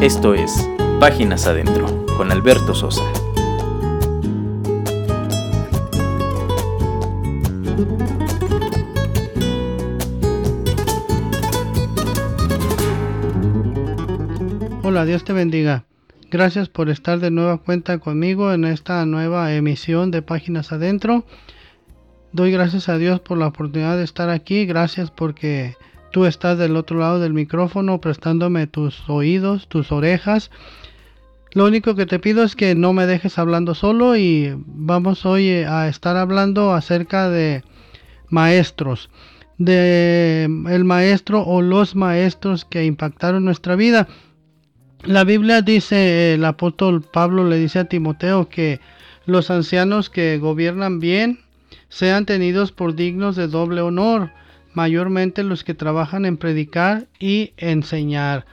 Esto 0.00 0.32
es 0.32 0.66
Páginas 0.98 1.46
Adentro 1.46 2.06
con 2.16 2.32
Alberto 2.32 2.74
Sosa. 2.74 3.02
Hola, 14.82 15.04
Dios 15.04 15.22
te 15.24 15.34
bendiga. 15.34 15.84
Gracias 16.30 16.70
por 16.70 16.88
estar 16.88 17.20
de 17.20 17.30
nueva 17.30 17.58
cuenta 17.58 17.98
conmigo 17.98 18.54
en 18.54 18.64
esta 18.64 19.04
nueva 19.04 19.52
emisión 19.52 20.10
de 20.10 20.22
Páginas 20.22 20.72
Adentro. 20.72 21.26
Doy 22.32 22.52
gracias 22.52 22.88
a 22.88 22.96
Dios 22.96 23.20
por 23.20 23.36
la 23.36 23.48
oportunidad 23.48 23.98
de 23.98 24.04
estar 24.04 24.30
aquí. 24.30 24.64
Gracias 24.64 25.10
porque 25.10 25.76
tú 26.10 26.26
estás 26.26 26.58
del 26.58 26.76
otro 26.76 26.98
lado 26.98 27.20
del 27.20 27.32
micrófono 27.32 28.00
prestándome 28.00 28.66
tus 28.66 29.08
oídos, 29.08 29.68
tus 29.68 29.92
orejas. 29.92 30.50
Lo 31.52 31.66
único 31.66 31.94
que 31.94 32.06
te 32.06 32.18
pido 32.18 32.44
es 32.44 32.54
que 32.54 32.74
no 32.74 32.92
me 32.92 33.06
dejes 33.06 33.38
hablando 33.38 33.74
solo 33.74 34.16
y 34.16 34.54
vamos 34.66 35.26
hoy 35.26 35.50
a 35.50 35.88
estar 35.88 36.16
hablando 36.16 36.72
acerca 36.72 37.28
de 37.28 37.64
maestros, 38.28 39.10
de 39.58 40.44
el 40.44 40.84
maestro 40.84 41.42
o 41.42 41.60
los 41.60 41.96
maestros 41.96 42.64
que 42.64 42.84
impactaron 42.84 43.44
nuestra 43.44 43.74
vida. 43.74 44.06
La 45.02 45.24
Biblia 45.24 45.62
dice, 45.62 46.34
el 46.34 46.44
apóstol 46.44 47.02
Pablo 47.02 47.48
le 47.48 47.56
dice 47.56 47.80
a 47.80 47.84
Timoteo 47.86 48.48
que 48.48 48.80
los 49.26 49.50
ancianos 49.50 50.10
que 50.10 50.38
gobiernan 50.38 51.00
bien 51.00 51.40
sean 51.88 52.26
tenidos 52.26 52.70
por 52.70 52.94
dignos 52.94 53.34
de 53.34 53.48
doble 53.48 53.80
honor, 53.80 54.30
mayormente 54.72 55.42
los 55.42 55.64
que 55.64 55.74
trabajan 55.74 56.24
en 56.24 56.36
predicar 56.36 57.06
y 57.18 57.52
enseñar. 57.56 58.46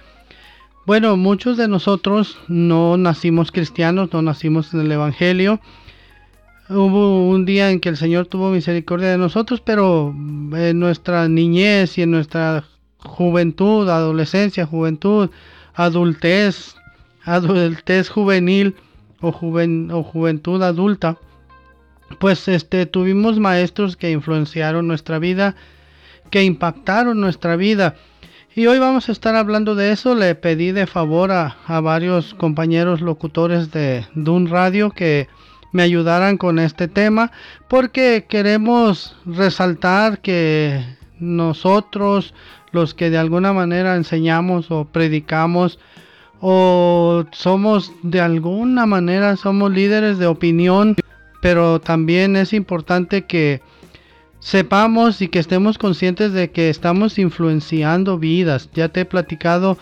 Bueno, 0.86 1.18
muchos 1.18 1.58
de 1.58 1.68
nosotros 1.68 2.38
no 2.48 2.96
nacimos 2.98 3.52
cristianos, 3.52 4.14
no 4.14 4.22
nacimos 4.22 4.74
en 4.74 4.82
el 4.82 4.92
Evangelio. 4.92 5.60
Hubo 6.70 7.28
un 7.28 7.46
día 7.46 7.72
en 7.72 7.80
que 7.80 7.90
el 7.90 7.98
Señor 7.98 8.28
tuvo 8.28 8.52
misericordia 8.52 9.10
de 9.10 9.18
nosotros, 9.18 9.62
pero 9.62 10.14
en 10.16 10.80
nuestra 10.80 11.28
niñez 11.28 11.98
y 11.98 12.04
en 12.04 12.12
nuestra 12.12 12.64
juventud, 13.00 13.90
adolescencia, 13.90 14.66
juventud, 14.66 15.30
adultez, 15.74 16.76
adultez 17.24 18.10
juvenil 18.10 18.76
o, 19.22 19.30
o 19.30 20.04
juventud 20.04 20.62
adulta, 20.62 21.18
pues 22.20 22.48
este 22.48 22.86
tuvimos 22.86 23.40
maestros 23.40 23.98
que 23.98 24.12
influenciaron 24.12 24.88
nuestra 24.88 25.20
vida, 25.20 25.56
que 26.30 26.44
impactaron 26.44 27.20
nuestra 27.20 27.56
vida. 27.56 27.96
Y 28.56 28.66
hoy 28.68 28.80
vamos 28.80 29.08
a 29.08 29.12
estar 29.12 29.36
hablando 29.36 29.76
de 29.76 29.92
eso. 29.92 30.16
Le 30.16 30.34
pedí 30.36 30.72
de 30.72 30.88
favor 30.88 31.32
a, 31.32 31.56
varios 31.82 32.34
compañeros 32.34 33.02
locutores 33.02 33.72
de 33.72 34.06
Dun 34.16 34.48
Radio 34.48 34.90
que 34.90 35.28
me 35.72 35.84
ayudaran 35.84 36.38
con 36.38 36.60
este 36.60 36.88
tema 36.88 37.32
porque 37.68 38.26
queremos 38.28 39.16
resaltar 39.26 40.20
que 40.22 40.84
nosotros, 41.20 42.34
los 42.72 42.94
que 42.94 43.10
de 43.10 43.18
alguna 43.18 43.54
manera 43.54 43.96
enseñamos 43.96 44.72
o 44.72 44.86
predicamos 44.86 45.78
o 46.40 47.26
somos 47.32 47.92
de 48.04 48.22
alguna 48.22 48.86
manera 48.86 49.36
somos 49.36 49.72
líderes 49.72 50.20
de 50.20 50.28
opinión 50.28 50.96
pero 51.42 51.80
también 51.80 52.36
es 52.36 52.54
importante 52.54 53.26
que 53.26 53.62
sepamos 54.48 55.22
y 55.22 55.28
que 55.28 55.40
estemos 55.40 55.78
conscientes 55.78 56.32
de 56.32 56.52
que 56.52 56.70
estamos 56.70 57.20
influenciando 57.20 58.18
vidas. 58.18 58.70
Ya 58.74 58.88
te 58.88 59.02
he 59.02 59.06
platicado 59.06 59.78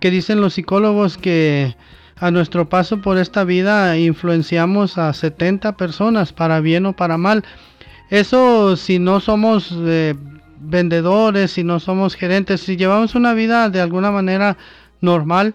que 0.00 0.10
dicen 0.10 0.40
los 0.40 0.54
psicólogos 0.54 1.18
que 1.18 1.76
a 2.16 2.30
nuestro 2.30 2.70
paso 2.70 3.02
por 3.02 3.18
esta 3.18 3.44
vida 3.44 3.98
influenciamos 3.98 4.96
a 4.96 5.12
70 5.12 5.76
personas 5.76 6.32
para 6.32 6.60
bien 6.60 6.86
o 6.86 6.94
para 6.94 7.18
mal. 7.18 7.44
Eso 8.08 8.76
si 8.76 8.98
no 8.98 9.20
somos 9.20 9.74
eh, 9.76 10.14
vendedores, 10.58 11.50
si 11.50 11.62
no 11.62 11.78
somos 11.78 12.14
gerentes, 12.14 12.62
si 12.62 12.78
llevamos 12.78 13.14
una 13.14 13.34
vida 13.34 13.68
de 13.68 13.82
alguna 13.82 14.10
manera 14.10 14.56
normal, 15.02 15.54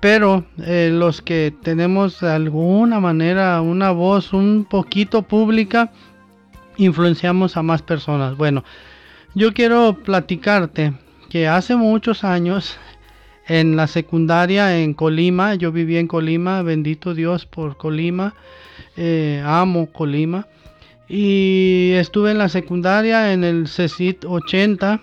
pero 0.00 0.44
eh, 0.58 0.90
los 0.92 1.22
que 1.22 1.54
tenemos 1.62 2.20
de 2.20 2.30
alguna 2.30 3.00
manera 3.00 3.62
una 3.62 3.90
voz 3.90 4.34
un 4.34 4.66
poquito 4.68 5.22
pública, 5.22 5.90
influenciamos 6.78 7.56
a 7.56 7.62
más 7.62 7.82
personas. 7.82 8.36
Bueno, 8.36 8.64
yo 9.34 9.52
quiero 9.52 9.98
platicarte 10.02 10.94
que 11.28 11.46
hace 11.46 11.76
muchos 11.76 12.24
años 12.24 12.78
en 13.46 13.76
la 13.76 13.86
secundaria 13.86 14.78
en 14.78 14.94
Colima, 14.94 15.54
yo 15.54 15.72
viví 15.72 15.98
en 15.98 16.08
Colima, 16.08 16.62
bendito 16.62 17.14
Dios 17.14 17.44
por 17.44 17.76
Colima, 17.76 18.34
eh, 18.96 19.42
amo 19.44 19.92
Colima, 19.92 20.46
y 21.08 21.92
estuve 21.94 22.30
en 22.30 22.38
la 22.38 22.48
secundaria 22.48 23.32
en 23.32 23.44
el 23.44 23.68
CECIT 23.68 24.24
80 24.24 25.00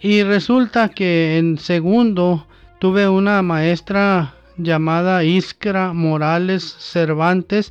y 0.00 0.22
resulta 0.22 0.90
que 0.90 1.38
en 1.38 1.58
segundo 1.58 2.46
Tuve 2.78 3.08
una 3.08 3.42
maestra 3.42 4.34
llamada 4.56 5.24
Iskra 5.24 5.92
Morales 5.92 6.76
Cervantes. 6.78 7.70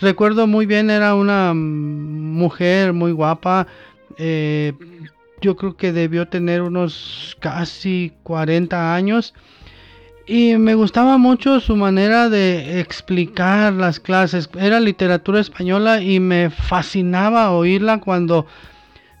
Recuerdo 0.00 0.46
muy 0.46 0.66
bien, 0.66 0.90
era 0.90 1.14
una 1.14 1.52
mujer 1.54 2.92
muy 2.92 3.12
guapa. 3.12 3.66
Eh, 4.16 4.72
yo 5.40 5.56
creo 5.56 5.76
que 5.76 5.92
debió 5.92 6.28
tener 6.28 6.62
unos 6.62 7.36
casi 7.40 8.12
40 8.22 8.94
años. 8.94 9.34
Y 10.26 10.56
me 10.56 10.74
gustaba 10.74 11.18
mucho 11.18 11.60
su 11.60 11.76
manera 11.76 12.30
de 12.30 12.80
explicar 12.80 13.74
las 13.74 14.00
clases. 14.00 14.48
Era 14.58 14.80
literatura 14.80 15.38
española 15.38 16.00
y 16.00 16.18
me 16.18 16.48
fascinaba 16.48 17.50
oírla 17.50 18.00
cuando 18.00 18.46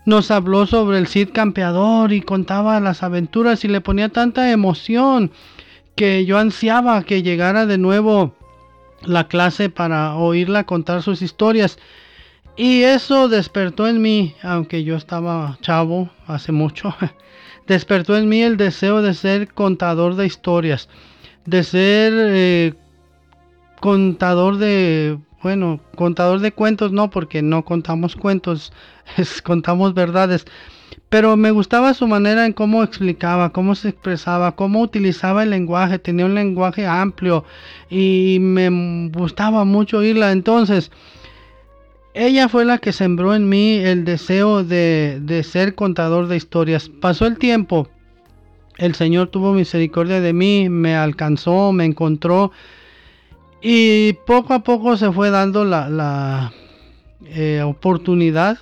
nos 0.06 0.30
habló 0.30 0.66
sobre 0.66 0.98
el 0.98 1.06
Cid 1.06 1.30
campeador 1.32 2.12
y 2.12 2.22
contaba 2.22 2.80
las 2.80 3.02
aventuras 3.02 3.64
y 3.64 3.68
le 3.68 3.82
ponía 3.82 4.08
tanta 4.08 4.50
emoción 4.50 5.30
que 5.94 6.24
yo 6.24 6.38
ansiaba 6.38 7.02
que 7.04 7.22
llegara 7.22 7.66
de 7.66 7.78
nuevo 7.78 8.34
la 9.06 9.28
clase 9.28 9.68
para 9.70 10.16
oírla 10.16 10.64
contar 10.64 11.02
sus 11.02 11.22
historias. 11.22 11.78
Y 12.56 12.82
eso 12.82 13.28
despertó 13.28 13.88
en 13.88 14.00
mí, 14.00 14.34
aunque 14.42 14.84
yo 14.84 14.96
estaba 14.96 15.58
chavo 15.60 16.10
hace 16.26 16.52
mucho, 16.52 16.94
despertó 17.66 18.16
en 18.16 18.28
mí 18.28 18.42
el 18.42 18.56
deseo 18.56 19.02
de 19.02 19.14
ser 19.14 19.52
contador 19.52 20.14
de 20.14 20.26
historias, 20.26 20.88
de 21.46 21.64
ser 21.64 22.12
eh, 22.16 22.74
contador 23.80 24.58
de 24.58 25.18
bueno, 25.44 25.78
contador 25.94 26.40
de 26.40 26.52
cuentos 26.52 26.90
no, 26.90 27.10
porque 27.10 27.42
no 27.42 27.66
contamos 27.66 28.16
cuentos, 28.16 28.72
contamos 29.44 29.92
verdades. 29.92 30.46
Pero 31.14 31.36
me 31.36 31.52
gustaba 31.52 31.94
su 31.94 32.08
manera 32.08 32.44
en 32.44 32.52
cómo 32.52 32.82
explicaba, 32.82 33.50
cómo 33.50 33.76
se 33.76 33.90
expresaba, 33.90 34.56
cómo 34.56 34.80
utilizaba 34.80 35.44
el 35.44 35.50
lenguaje, 35.50 36.00
tenía 36.00 36.26
un 36.26 36.34
lenguaje 36.34 36.88
amplio 36.88 37.44
y 37.88 38.38
me 38.40 39.08
gustaba 39.10 39.64
mucho 39.64 39.98
oírla. 39.98 40.32
Entonces, 40.32 40.90
ella 42.14 42.48
fue 42.48 42.64
la 42.64 42.78
que 42.78 42.92
sembró 42.92 43.32
en 43.32 43.48
mí 43.48 43.74
el 43.76 44.04
deseo 44.04 44.64
de, 44.64 45.20
de 45.22 45.44
ser 45.44 45.76
contador 45.76 46.26
de 46.26 46.34
historias. 46.34 46.88
Pasó 46.88 47.26
el 47.26 47.38
tiempo, 47.38 47.88
el 48.76 48.96
Señor 48.96 49.28
tuvo 49.28 49.52
misericordia 49.52 50.20
de 50.20 50.32
mí, 50.32 50.68
me 50.68 50.96
alcanzó, 50.96 51.70
me 51.70 51.84
encontró 51.84 52.50
y 53.62 54.14
poco 54.26 54.52
a 54.52 54.64
poco 54.64 54.96
se 54.96 55.12
fue 55.12 55.30
dando 55.30 55.64
la, 55.64 56.52
eh, 57.26 57.62
oportunidad. 57.64 58.58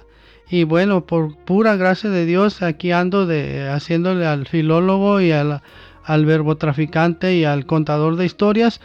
Y 0.52 0.64
bueno, 0.64 1.06
por 1.06 1.34
pura 1.34 1.76
gracia 1.76 2.10
de 2.10 2.26
Dios, 2.26 2.60
aquí 2.60 2.92
ando 2.92 3.24
de, 3.24 3.70
haciéndole 3.70 4.26
al 4.26 4.46
filólogo 4.46 5.18
y 5.22 5.32
al, 5.32 5.62
al 6.04 6.26
verbo 6.26 6.58
traficante 6.58 7.34
y 7.34 7.44
al 7.44 7.64
contador 7.64 8.16
de 8.16 8.26
historias. 8.26 8.78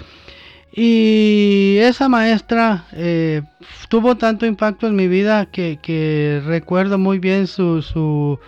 Y 0.72 1.76
esa 1.82 2.08
maestra 2.08 2.86
eh, 2.94 3.42
tuvo 3.90 4.16
tanto 4.16 4.46
impacto 4.46 4.88
en 4.88 4.96
mi 4.96 5.10
vida 5.10 5.48
que, 5.48 5.78
que 5.82 6.42
recuerdo 6.46 6.98
muy 6.98 7.20
bien 7.20 7.48
su, 7.48 7.82
su, 7.82 8.40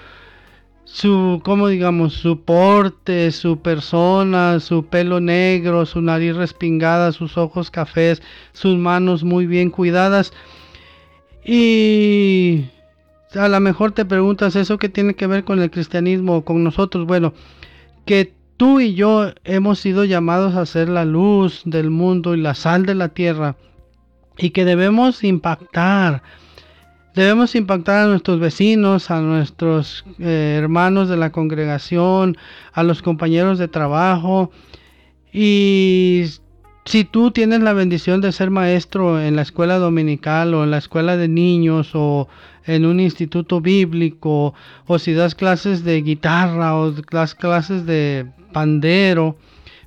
su, 0.86 1.42
como 1.44 1.68
digamos, 1.68 2.14
su 2.14 2.40
porte, 2.46 3.34
su 3.34 3.60
persona, 3.60 4.62
su 4.62 4.86
pelo 4.86 5.20
negro, 5.20 5.86
su 5.86 6.00
nariz 6.00 6.38
respingada, 6.38 7.12
sus 7.12 7.38
ojos 7.38 7.70
cafés, 7.70 8.22
sus 8.54 8.78
manos 8.78 9.26
muy 9.26 9.46
bien 9.46 9.72
cuidadas. 9.72 10.32
Y 11.44 12.70
a 13.36 13.48
lo 13.48 13.60
mejor 13.60 13.92
te 13.92 14.06
preguntas 14.06 14.56
eso 14.56 14.78
que 14.78 14.90
tiene 14.90 15.16
que 15.16 15.28
ver 15.28 15.44
con 15.44 15.60
el 15.62 15.72
cristianismo 15.72 16.38
o 16.38 16.46
con 16.46 16.64
nosotros. 16.64 17.06
Bueno, 17.06 17.34
que 18.06 18.34
tú 18.58 18.80
y 18.80 18.96
yo 18.96 19.32
hemos 19.44 19.80
sido 19.80 20.06
llamados 20.06 20.56
a 20.56 20.66
ser 20.66 20.90
la 20.90 21.06
luz 21.06 21.62
del 21.66 21.90
mundo 21.90 22.36
y 22.36 22.42
la 22.42 22.56
sal 22.56 22.86
de 22.86 22.96
la 22.96 23.10
tierra 23.10 23.56
y 24.38 24.52
que 24.52 24.66
debemos 24.66 25.24
impactar 25.24 26.24
Debemos 27.16 27.56
impactar 27.56 28.06
a 28.06 28.08
nuestros 28.08 28.40
vecinos, 28.40 29.10
a 29.10 29.20
nuestros 29.20 30.06
eh, 30.20 30.56
hermanos 30.58 31.10
de 31.10 31.18
la 31.18 31.32
congregación, 31.32 32.38
a 32.72 32.84
los 32.84 33.02
compañeros 33.02 33.58
de 33.58 33.68
trabajo 33.68 34.52
Y 35.34 36.24
si 36.90 37.04
tú 37.04 37.30
tienes 37.30 37.60
la 37.60 37.74
bendición 37.74 38.20
de 38.20 38.32
ser 38.32 38.50
maestro 38.50 39.22
en 39.22 39.36
la 39.36 39.44
escuela 39.44 39.78
dominical 39.78 40.56
o 40.56 40.64
en 40.64 40.72
la 40.72 40.80
escuela 40.80 41.18
de 41.18 41.28
niños 41.28 41.92
o 41.94 42.28
en 42.66 42.84
un 42.84 43.00
instituto 43.00 43.62
bíblico 43.62 44.56
o 44.88 44.98
si 44.98 45.14
das 45.14 45.36
clases 45.36 45.84
de 45.84 46.02
guitarra 46.02 46.76
o 46.76 46.92
das 46.92 47.36
clases 47.36 47.86
de 47.86 48.26
pandero, 48.54 49.38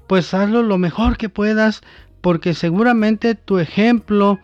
pues 0.07 0.33
hazlo 0.33 0.63
lo 0.63 0.79
mejor 0.79 1.17
que 1.17 1.29
puedas 1.29 1.83
porque 2.21 2.55
seguramente 2.55 3.35
tu 3.35 3.59
ejemplo 3.59 4.39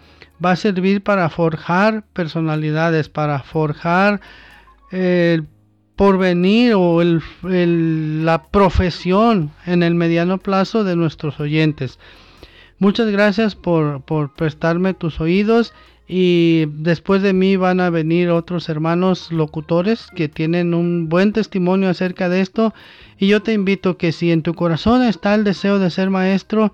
va 0.44 0.50
a 0.50 0.56
servir 0.56 1.00
para 1.00 1.28
forjar 1.28 2.02
personalidades, 2.12 3.08
para 3.08 3.38
forjar 3.38 4.20
el 4.90 5.46
porvenir 5.94 6.74
o 6.74 7.04
la 7.04 8.42
profesión 8.50 9.52
en 9.64 9.84
el 9.84 9.94
mediano 9.94 10.38
plazo 10.38 10.82
de 10.82 10.96
nuestros 10.96 11.38
oyentes. 11.38 12.00
Muchas 12.80 13.10
gracias 13.10 13.56
por, 13.56 14.02
prestarme 14.36 14.94
tus 14.94 15.20
oídos 15.20 15.72
y 16.06 16.66
después 16.68 17.22
de 17.22 17.32
mí 17.32 17.56
van 17.56 17.80
a 17.80 17.90
venir 17.90 18.30
otros 18.30 18.68
hermanos 18.68 19.32
locutores 19.32 20.06
que 20.14 20.28
tienen 20.28 20.74
un 20.74 21.08
buen 21.08 21.32
testimonio 21.32 21.88
acerca 21.88 22.28
de 22.28 22.40
esto 22.40 22.72
y 23.18 23.26
yo 23.26 23.42
te 23.42 23.52
invito 23.52 23.96
que 23.96 24.12
si 24.12 24.30
en 24.30 24.42
tu 24.42 24.54
corazón 24.54 25.02
está 25.02 25.34
el 25.34 25.42
deseo 25.42 25.80
de 25.80 25.90
ser 25.90 26.08
maestro, 26.08 26.72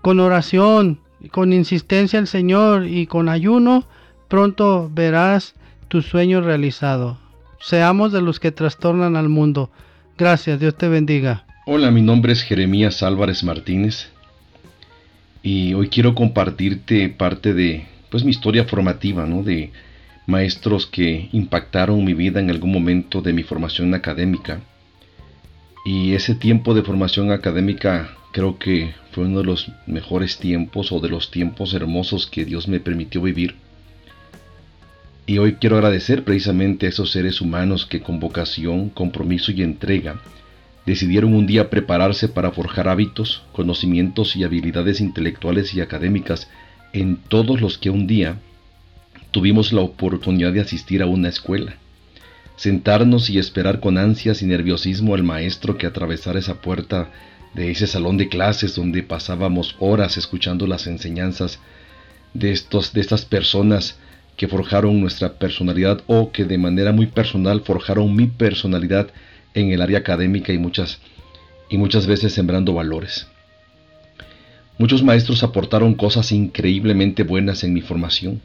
con 0.00 0.18
oración, 0.18 0.98
con 1.30 1.52
insistencia 1.52 2.18
al 2.18 2.26
Señor 2.26 2.86
y 2.86 3.06
con 3.06 3.28
ayuno, 3.28 3.86
pronto 4.28 4.90
verás 4.92 5.54
tu 5.88 6.00
sueño 6.00 6.40
realizado. 6.40 7.18
Seamos 7.60 8.12
de 8.12 8.22
los 8.22 8.40
que 8.40 8.50
trastornan 8.50 9.14
al 9.14 9.28
mundo. 9.28 9.70
Gracias, 10.16 10.58
Dios 10.58 10.74
te 10.74 10.88
bendiga. 10.88 11.44
Hola, 11.66 11.90
mi 11.90 12.00
nombre 12.00 12.32
es 12.32 12.42
Jeremías 12.42 13.02
Álvarez 13.02 13.44
Martínez 13.44 14.10
y 15.42 15.74
hoy 15.74 15.88
quiero 15.88 16.14
compartirte 16.14 17.08
parte 17.08 17.54
de 17.54 17.86
pues 18.10 18.24
mi 18.24 18.30
historia 18.30 18.64
formativa, 18.64 19.26
¿no? 19.26 19.42
De 19.42 19.70
maestros 20.26 20.86
que 20.86 21.28
impactaron 21.32 22.04
mi 22.04 22.14
vida 22.14 22.40
en 22.40 22.50
algún 22.50 22.72
momento 22.72 23.22
de 23.22 23.32
mi 23.32 23.42
formación 23.42 23.94
académica. 23.94 24.60
Y 25.84 26.14
ese 26.14 26.34
tiempo 26.34 26.74
de 26.74 26.82
formación 26.82 27.32
académica 27.32 28.10
creo 28.32 28.58
que 28.58 28.92
fue 29.12 29.24
uno 29.24 29.38
de 29.38 29.44
los 29.44 29.70
mejores 29.86 30.38
tiempos 30.38 30.92
o 30.92 31.00
de 31.00 31.08
los 31.08 31.30
tiempos 31.30 31.72
hermosos 31.72 32.26
que 32.26 32.44
Dios 32.44 32.68
me 32.68 32.80
permitió 32.80 33.22
vivir. 33.22 33.54
Y 35.26 35.38
hoy 35.38 35.54
quiero 35.54 35.76
agradecer 35.76 36.24
precisamente 36.24 36.86
a 36.86 36.88
esos 36.88 37.10
seres 37.10 37.40
humanos 37.40 37.86
que 37.86 38.00
con 38.00 38.18
vocación, 38.18 38.88
compromiso 38.88 39.52
y 39.52 39.62
entrega 39.62 40.20
decidieron 40.86 41.34
un 41.34 41.46
día 41.46 41.70
prepararse 41.70 42.28
para 42.28 42.50
forjar 42.50 42.88
hábitos, 42.88 43.42
conocimientos 43.52 44.36
y 44.36 44.44
habilidades 44.44 45.00
intelectuales 45.00 45.74
y 45.74 45.80
académicas 45.80 46.48
en 46.92 47.16
todos 47.16 47.60
los 47.60 47.78
que 47.78 47.90
un 47.90 48.06
día 48.06 48.38
tuvimos 49.30 49.72
la 49.72 49.82
oportunidad 49.82 50.52
de 50.52 50.60
asistir 50.60 51.02
a 51.02 51.06
una 51.06 51.28
escuela, 51.28 51.74
sentarnos 52.56 53.28
y 53.30 53.38
esperar 53.38 53.80
con 53.80 53.98
ansias 53.98 54.42
y 54.42 54.46
nerviosismo 54.46 55.14
al 55.14 55.22
maestro 55.22 55.76
que 55.76 55.86
atravesara 55.86 56.38
esa 56.38 56.60
puerta 56.60 57.10
de 57.54 57.70
ese 57.70 57.86
salón 57.86 58.16
de 58.16 58.28
clases 58.28 58.74
donde 58.74 59.02
pasábamos 59.02 59.76
horas 59.78 60.16
escuchando 60.16 60.66
las 60.66 60.86
enseñanzas 60.86 61.60
de, 62.34 62.52
estos, 62.52 62.92
de 62.92 63.00
estas 63.00 63.24
personas 63.24 63.98
que 64.36 64.48
forjaron 64.48 65.00
nuestra 65.00 65.34
personalidad 65.34 66.02
o 66.06 66.30
que 66.30 66.44
de 66.44 66.58
manera 66.58 66.92
muy 66.92 67.06
personal 67.06 67.62
forjaron 67.62 68.14
mi 68.14 68.26
personalidad 68.26 69.08
en 69.60 69.72
el 69.72 69.82
área 69.82 69.98
académica 69.98 70.52
y 70.52 70.58
muchas, 70.58 71.00
y 71.68 71.78
muchas 71.78 72.06
veces 72.06 72.32
sembrando 72.32 72.74
valores. 72.74 73.26
Muchos 74.78 75.02
maestros 75.02 75.42
aportaron 75.42 75.94
cosas 75.94 76.30
increíblemente 76.30 77.24
buenas 77.24 77.64
en 77.64 77.72
mi 77.72 77.80
formación. 77.80 78.40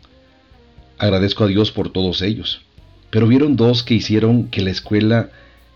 Agradezco 0.98 1.44
a 1.44 1.48
Dios 1.48 1.72
por 1.72 1.92
todos 1.92 2.22
ellos. 2.22 2.62
Pero 3.12 3.28
vieron 3.28 3.56
dos 3.56 3.84
que 3.84 3.94
hicieron 3.94 4.48
que 4.48 4.62
la 4.62 4.72
escuela 4.72 5.30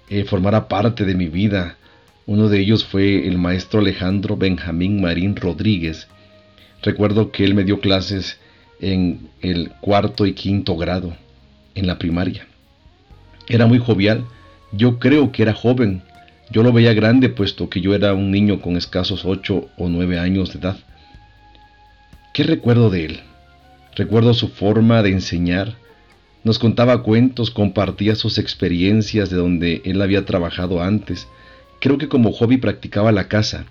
eh, 0.10 0.24
formara 0.24 0.68
parte 0.68 1.06
de 1.06 1.14
mi 1.14 1.28
vida. 1.28 1.78
Uno 2.26 2.50
de 2.50 2.60
ellos 2.60 2.84
fue 2.84 3.28
el 3.28 3.38
maestro 3.38 3.82
Alejandro 3.82 4.36
Benjamín 4.36 5.00
Marín 5.00 5.36
Rodríguez. 5.36 6.08
Recuerdo 6.82 7.32
que 7.32 7.44
él 7.44 7.54
me 7.54 7.64
dio 7.64 7.80
clases 7.80 8.40
en 8.80 9.30
el 9.42 9.70
cuarto 9.80 10.26
y 10.26 10.34
quinto 10.34 10.76
grado, 10.76 11.16
en 11.76 11.86
la 11.86 12.00
primaria. 12.00 12.48
Era 13.48 13.68
muy 13.68 13.78
jovial 13.78 14.26
yo 14.72 15.00
creo 15.00 15.32
que 15.32 15.44
era 15.44 15.54
joven. 15.54 16.04
Yo 16.50 16.64
lo 16.64 16.72
veía 16.72 16.94
grande 16.94 17.30
puesto 17.30 17.70
que 17.70 17.82
yo 17.82 17.94
era 17.94 18.14
un 18.14 18.32
niño 18.32 18.62
con 18.62 18.78
escasos 18.78 19.26
ocho 19.26 19.70
o 19.78 19.90
nueve 19.90 20.20
años 20.20 20.54
de 20.54 20.60
edad. 20.60 20.78
¿Qué 22.34 22.44
recuerdo 22.44 22.90
de 22.90 23.06
él? 23.06 23.20
Recuerdo 23.96 24.34
su 24.34 24.50
forma 24.50 25.02
de 25.04 25.12
enseñar. 25.12 25.76
Nos 26.44 26.60
contaba 26.60 27.04
cuentos, 27.04 27.52
compartía 27.52 28.16
sus 28.16 28.38
experiencias 28.38 29.30
de 29.30 29.38
donde 29.38 29.82
él 29.86 30.02
había 30.02 30.26
trabajado 30.26 30.82
antes. 30.82 31.28
Creo 31.80 31.98
que 31.98 32.08
como 32.08 32.32
hobby 32.32 32.58
practicaba 32.58 33.12
la 33.12 33.28
caza, 33.28 33.66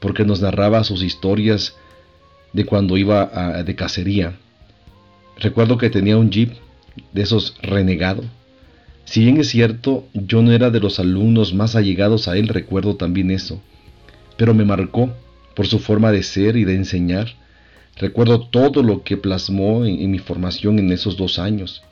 porque 0.00 0.24
nos 0.24 0.40
narraba 0.40 0.84
sus 0.84 1.02
historias 1.02 1.76
de 2.52 2.64
cuando 2.64 2.96
iba 2.96 3.30
a, 3.32 3.62
de 3.62 3.74
cacería. 3.74 4.34
Recuerdo 5.38 5.78
que 5.78 5.88
tenía 5.88 6.18
un 6.18 6.30
jeep 6.30 6.52
de 7.12 7.22
esos 7.22 7.56
renegado 7.62 8.24
si 9.10 9.24
bien 9.24 9.38
es 9.38 9.48
cierto, 9.48 10.06
yo 10.14 10.40
no 10.40 10.52
era 10.52 10.70
de 10.70 10.78
los 10.78 11.00
alumnos 11.00 11.52
más 11.52 11.74
allegados 11.74 12.28
a 12.28 12.36
él, 12.36 12.46
recuerdo 12.46 12.94
también 12.94 13.32
eso, 13.32 13.60
pero 14.36 14.54
me 14.54 14.64
marcó 14.64 15.12
por 15.56 15.66
su 15.66 15.80
forma 15.80 16.12
de 16.12 16.22
ser 16.22 16.54
y 16.54 16.62
de 16.62 16.76
enseñar. 16.76 17.34
Recuerdo 17.96 18.46
todo 18.46 18.84
lo 18.84 19.02
que 19.02 19.16
plasmó 19.16 19.84
en, 19.84 20.08
mi 20.12 20.20
formación 20.20 20.78
en 20.78 20.92
esos 20.92 21.16
dos 21.16 21.40
años. 21.40 21.82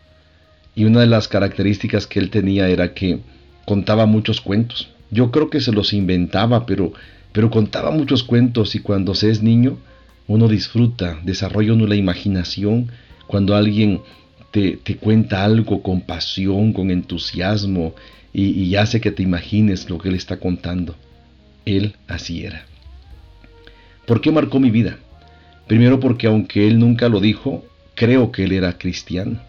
Y 0.76 0.85
una 0.85 1.00
de 1.00 1.09
las 1.09 1.26
características 1.26 2.06
que 2.06 2.20
él 2.20 2.31
tenía 2.31 2.69
era 2.69 2.94
que 2.94 3.19
contaba 3.67 4.06
muchos 4.06 4.41
cuentos. 4.41 4.88
Yo 5.11 5.32
creo 5.32 5.50
que 5.50 5.61
se 5.61 5.73
los 5.73 5.93
inventaba, 5.93 6.67
pero, 6.67 6.93
pero 7.32 7.50
contaba 7.50 7.91
muchos 7.91 8.23
cuentos 8.23 8.76
y 8.76 8.79
cuando 8.79 9.17
se 9.17 9.29
es 9.29 9.43
niño, 9.43 9.76
uno 10.29 10.47
disfruta, 10.47 11.19
desarrolla 11.25 11.73
uno 11.73 11.88
la 11.88 11.97
imaginación. 11.97 12.93
Cuando 13.26 13.56
alguien 13.56 14.03
te, 14.50 14.79
cuenta 14.97 15.45
algo 15.45 15.83
con 15.83 16.00
pasión, 16.00 16.73
con 16.73 16.91
entusiasmo 16.91 17.95
y, 18.33 18.77
hace 18.77 19.00
que 19.00 19.11
te 19.11 19.23
imagines 19.23 19.89
lo 19.91 19.99
que 19.99 20.09
él 20.09 20.15
está 20.15 20.39
contando. 20.39 20.95
Él 21.65 21.97
así 22.06 22.45
era. 22.45 22.65
¿Por 24.06 24.20
qué 24.20 24.31
marcó 24.31 24.61
mi 24.61 24.70
vida? 24.70 24.99
Primero 25.67 26.01
porque 26.01 26.27
aunque 26.27 26.67
él 26.67 26.79
nunca 26.79 27.08
lo 27.08 27.20
dijo, 27.20 27.65
creo 27.94 28.32
que 28.32 28.44
él 28.44 28.53
era 28.53 28.79
cristiano. 28.79 29.41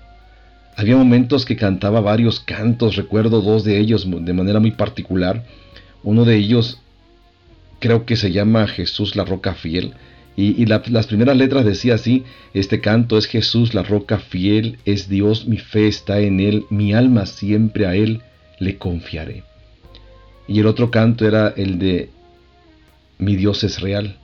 Había 0.75 0.97
momentos 0.97 1.45
que 1.45 1.55
cantaba 1.55 2.01
varios 2.01 2.39
cantos, 2.39 2.95
recuerdo 2.95 3.41
dos 3.41 3.63
de 3.63 3.79
ellos 3.79 4.07
de 4.09 4.33
manera 4.33 4.59
muy 4.59 4.71
particular. 4.71 5.45
Uno 6.03 6.25
de 6.25 6.37
ellos 6.37 6.79
creo 7.79 8.05
que 8.05 8.15
se 8.15 8.31
llama 8.31 8.67
Jesús 8.67 9.15
la 9.15 9.25
roca 9.25 9.53
fiel, 9.53 9.93
y, 10.41 10.65
las 10.67 11.07
primeras 11.07 11.35
letras 11.35 11.65
decía 11.65 11.95
así, 11.95 12.23
este 12.53 12.79
canto 12.79 13.17
es 13.17 13.25
Jesús, 13.25 13.73
la 13.73 13.83
roca 13.83 14.19
fiel, 14.19 14.77
es 14.85 15.09
Dios, 15.09 15.45
mi 15.47 15.57
fe 15.57 15.89
está 15.89 16.21
en 16.21 16.39
Él, 16.39 16.65
mi 16.69 16.93
alma 16.93 17.25
siempre 17.25 17.85
a 17.85 17.93
Él 17.93 18.21
le 18.57 18.77
confiaré. 18.77 19.43
Y 20.47 20.61
el 20.61 20.67
otro 20.67 20.91
canto 20.91 21.27
era 21.27 21.49
el 21.49 21.77
de 21.77 22.09
Mi 23.17 23.35
Dios 23.35 23.65
es 23.65 23.81
real. 23.81 24.17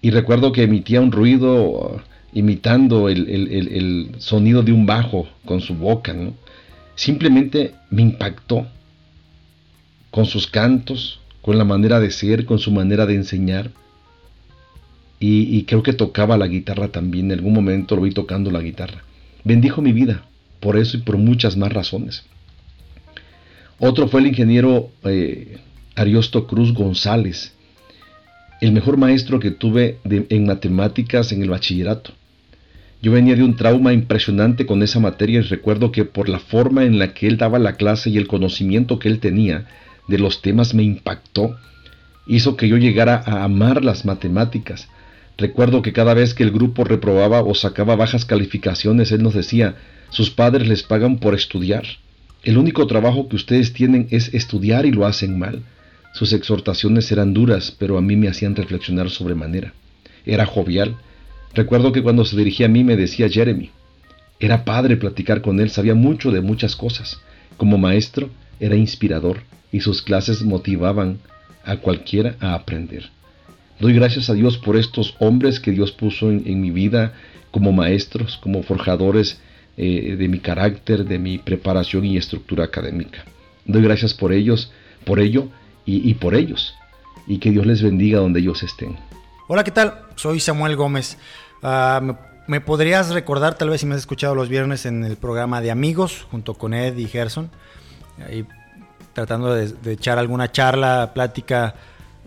Y 0.00 0.10
recuerdo 0.10 0.52
que 0.52 0.62
emitía 0.62 1.02
un 1.02 1.12
ruido 1.12 2.02
imitando 2.32 3.10
el, 3.10 4.14
sonido 4.16 4.62
de 4.62 4.72
un 4.72 4.86
bajo 4.86 5.28
con 5.44 5.60
su 5.60 5.74
boca. 5.74 6.16
Simplemente 6.94 7.74
me 7.90 8.00
impactó 8.00 8.66
con 10.10 10.24
sus 10.24 10.46
cantos, 10.46 11.20
con 11.42 11.58
la 11.58 11.64
manera 11.64 12.00
de 12.00 12.10
ser, 12.10 12.46
con 12.46 12.58
su 12.58 12.70
manera 12.70 13.04
de 13.04 13.16
enseñar 13.16 13.70
y, 15.26 15.64
creo 15.64 15.82
que 15.82 15.94
tocaba 15.94 16.36
la 16.36 16.48
guitarra 16.48 16.88
también, 16.88 17.26
en 17.26 17.38
algún 17.38 17.54
momento 17.54 17.96
lo 17.96 18.02
vi 18.02 18.10
tocando 18.10 18.50
la 18.50 18.60
guitarra. 18.60 19.04
Bendijo 19.42 19.80
mi 19.80 19.92
vida, 19.92 20.26
por 20.60 20.76
eso 20.76 20.98
y 20.98 21.00
por 21.00 21.16
muchas 21.16 21.56
más 21.56 21.72
razones. 21.72 22.24
Otro 23.78 24.06
fue 24.08 24.20
el 24.20 24.26
ingeniero 24.26 24.90
eh, 25.04 25.56
Ariosto 25.94 26.46
Cruz 26.46 26.74
González, 26.74 27.54
el 28.60 28.72
mejor 28.72 28.98
maestro 28.98 29.40
que 29.40 29.50
tuve 29.50 29.98
en 30.04 30.46
matemáticas 30.46 31.32
en 31.32 31.42
el 31.42 31.48
bachillerato. 31.48 32.12
Yo 33.00 33.10
venía 33.10 33.34
de 33.34 33.44
un 33.44 33.56
trauma 33.56 33.94
impresionante 33.94 34.66
con 34.66 34.82
esa 34.82 35.00
materia 35.00 35.40
y 35.40 35.42
recuerdo 35.42 35.90
que 35.90 36.04
por 36.04 36.28
la 36.28 36.38
forma 36.38 36.84
en 36.84 36.98
la 36.98 37.14
que 37.14 37.26
él 37.28 37.38
daba 37.38 37.58
la 37.58 37.76
clase 37.76 38.10
y 38.10 38.18
el 38.18 38.26
conocimiento 38.26 38.98
que 38.98 39.08
él 39.08 39.20
tenía 39.20 39.66
de 40.06 40.18
los 40.18 40.42
temas 40.42 40.74
me 40.74 40.82
impactó, 40.82 41.56
hizo 42.26 42.56
que 42.56 42.68
yo 42.68 42.76
llegara 42.76 43.22
a 43.24 43.44
amar 43.44 43.84
las 43.84 44.04
matemáticas, 44.04 44.88
Recuerdo 45.36 45.82
que 45.82 45.92
cada 45.92 46.14
vez 46.14 46.32
que 46.34 46.44
el 46.44 46.52
grupo 46.52 46.84
reprobaba 46.84 47.42
o 47.42 47.54
sacaba 47.54 47.96
bajas 47.96 48.24
calificaciones, 48.24 49.10
él 49.10 49.22
nos 49.22 49.34
decía, 49.34 49.76
sus 50.10 50.30
padres 50.30 50.68
les 50.68 50.82
pagan 50.82 51.18
por 51.18 51.34
estudiar. 51.34 51.84
El 52.44 52.58
único 52.58 52.86
trabajo 52.86 53.28
que 53.28 53.36
ustedes 53.36 53.72
tienen 53.72 54.06
es 54.10 54.32
estudiar 54.32 54.86
y 54.86 54.92
lo 54.92 55.06
hacen 55.06 55.38
mal. 55.38 55.62
Sus 56.12 56.32
exhortaciones 56.32 57.10
eran 57.10 57.34
duras, 57.34 57.74
pero 57.76 57.98
a 57.98 58.02
mí 58.02 58.14
me 58.14 58.28
hacían 58.28 58.54
reflexionar 58.54 59.10
sobremanera. 59.10 59.72
Era 60.24 60.46
jovial. 60.46 60.96
Recuerdo 61.54 61.90
que 61.90 62.02
cuando 62.02 62.24
se 62.24 62.36
dirigía 62.36 62.66
a 62.66 62.68
mí 62.68 62.84
me 62.84 62.96
decía 62.96 63.28
Jeremy. 63.28 63.70
Era 64.38 64.64
padre 64.64 64.96
platicar 64.96 65.42
con 65.42 65.58
él, 65.58 65.70
sabía 65.70 65.94
mucho 65.94 66.30
de 66.30 66.40
muchas 66.40 66.76
cosas. 66.76 67.20
Como 67.56 67.78
maestro, 67.78 68.30
era 68.60 68.76
inspirador 68.76 69.40
y 69.72 69.80
sus 69.80 70.02
clases 70.02 70.42
motivaban 70.42 71.18
a 71.64 71.78
cualquiera 71.78 72.36
a 72.40 72.54
aprender. 72.54 73.10
Doy 73.80 73.92
gracias 73.92 74.30
a 74.30 74.34
Dios 74.34 74.58
por 74.58 74.76
estos 74.76 75.16
hombres 75.18 75.60
que 75.60 75.72
Dios 75.72 75.92
puso 75.92 76.30
en, 76.30 76.60
mi 76.60 76.70
vida 76.70 77.12
como 77.50 77.72
maestros, 77.72 78.38
como 78.42 78.62
forjadores 78.62 79.40
eh, 79.76 80.16
de 80.16 80.28
mi 80.28 80.38
carácter, 80.38 81.04
de 81.04 81.18
mi 81.18 81.38
preparación 81.38 82.04
y 82.04 82.16
estructura 82.16 82.64
académica. 82.64 83.24
Doy 83.64 83.82
gracias 83.82 84.14
por 84.14 84.32
ellos, 84.32 84.70
por 85.04 85.20
ello 85.20 85.48
y, 85.86 86.14
por 86.14 86.34
ellos. 86.34 86.74
Y 87.26 87.38
que 87.38 87.50
Dios 87.50 87.66
les 87.66 87.82
bendiga 87.82 88.20
donde 88.20 88.40
ellos 88.40 88.62
estén. 88.62 88.96
Hola, 89.48 89.64
¿qué 89.64 89.70
tal? 89.70 90.02
Soy 90.14 90.40
Samuel 90.40 90.76
Gómez. 90.76 91.18
Ah, 91.62 92.00
me, 92.46 92.60
podrías 92.60 93.12
recordar, 93.12 93.56
tal 93.56 93.70
vez 93.70 93.80
si 93.80 93.86
me 93.86 93.94
has 93.94 94.00
escuchado 94.00 94.34
los 94.34 94.48
viernes 94.48 94.86
en 94.86 95.04
el 95.04 95.16
programa 95.16 95.60
de 95.60 95.70
Amigos, 95.70 96.26
junto 96.30 96.54
con 96.54 96.74
Ed 96.74 96.96
y 96.96 97.06
Gerson, 97.06 97.50
ahí 98.26 98.46
tratando 99.14 99.54
de, 99.54 99.92
echar 99.92 100.18
alguna 100.18 100.52
charla, 100.52 101.12
plática 101.14 101.74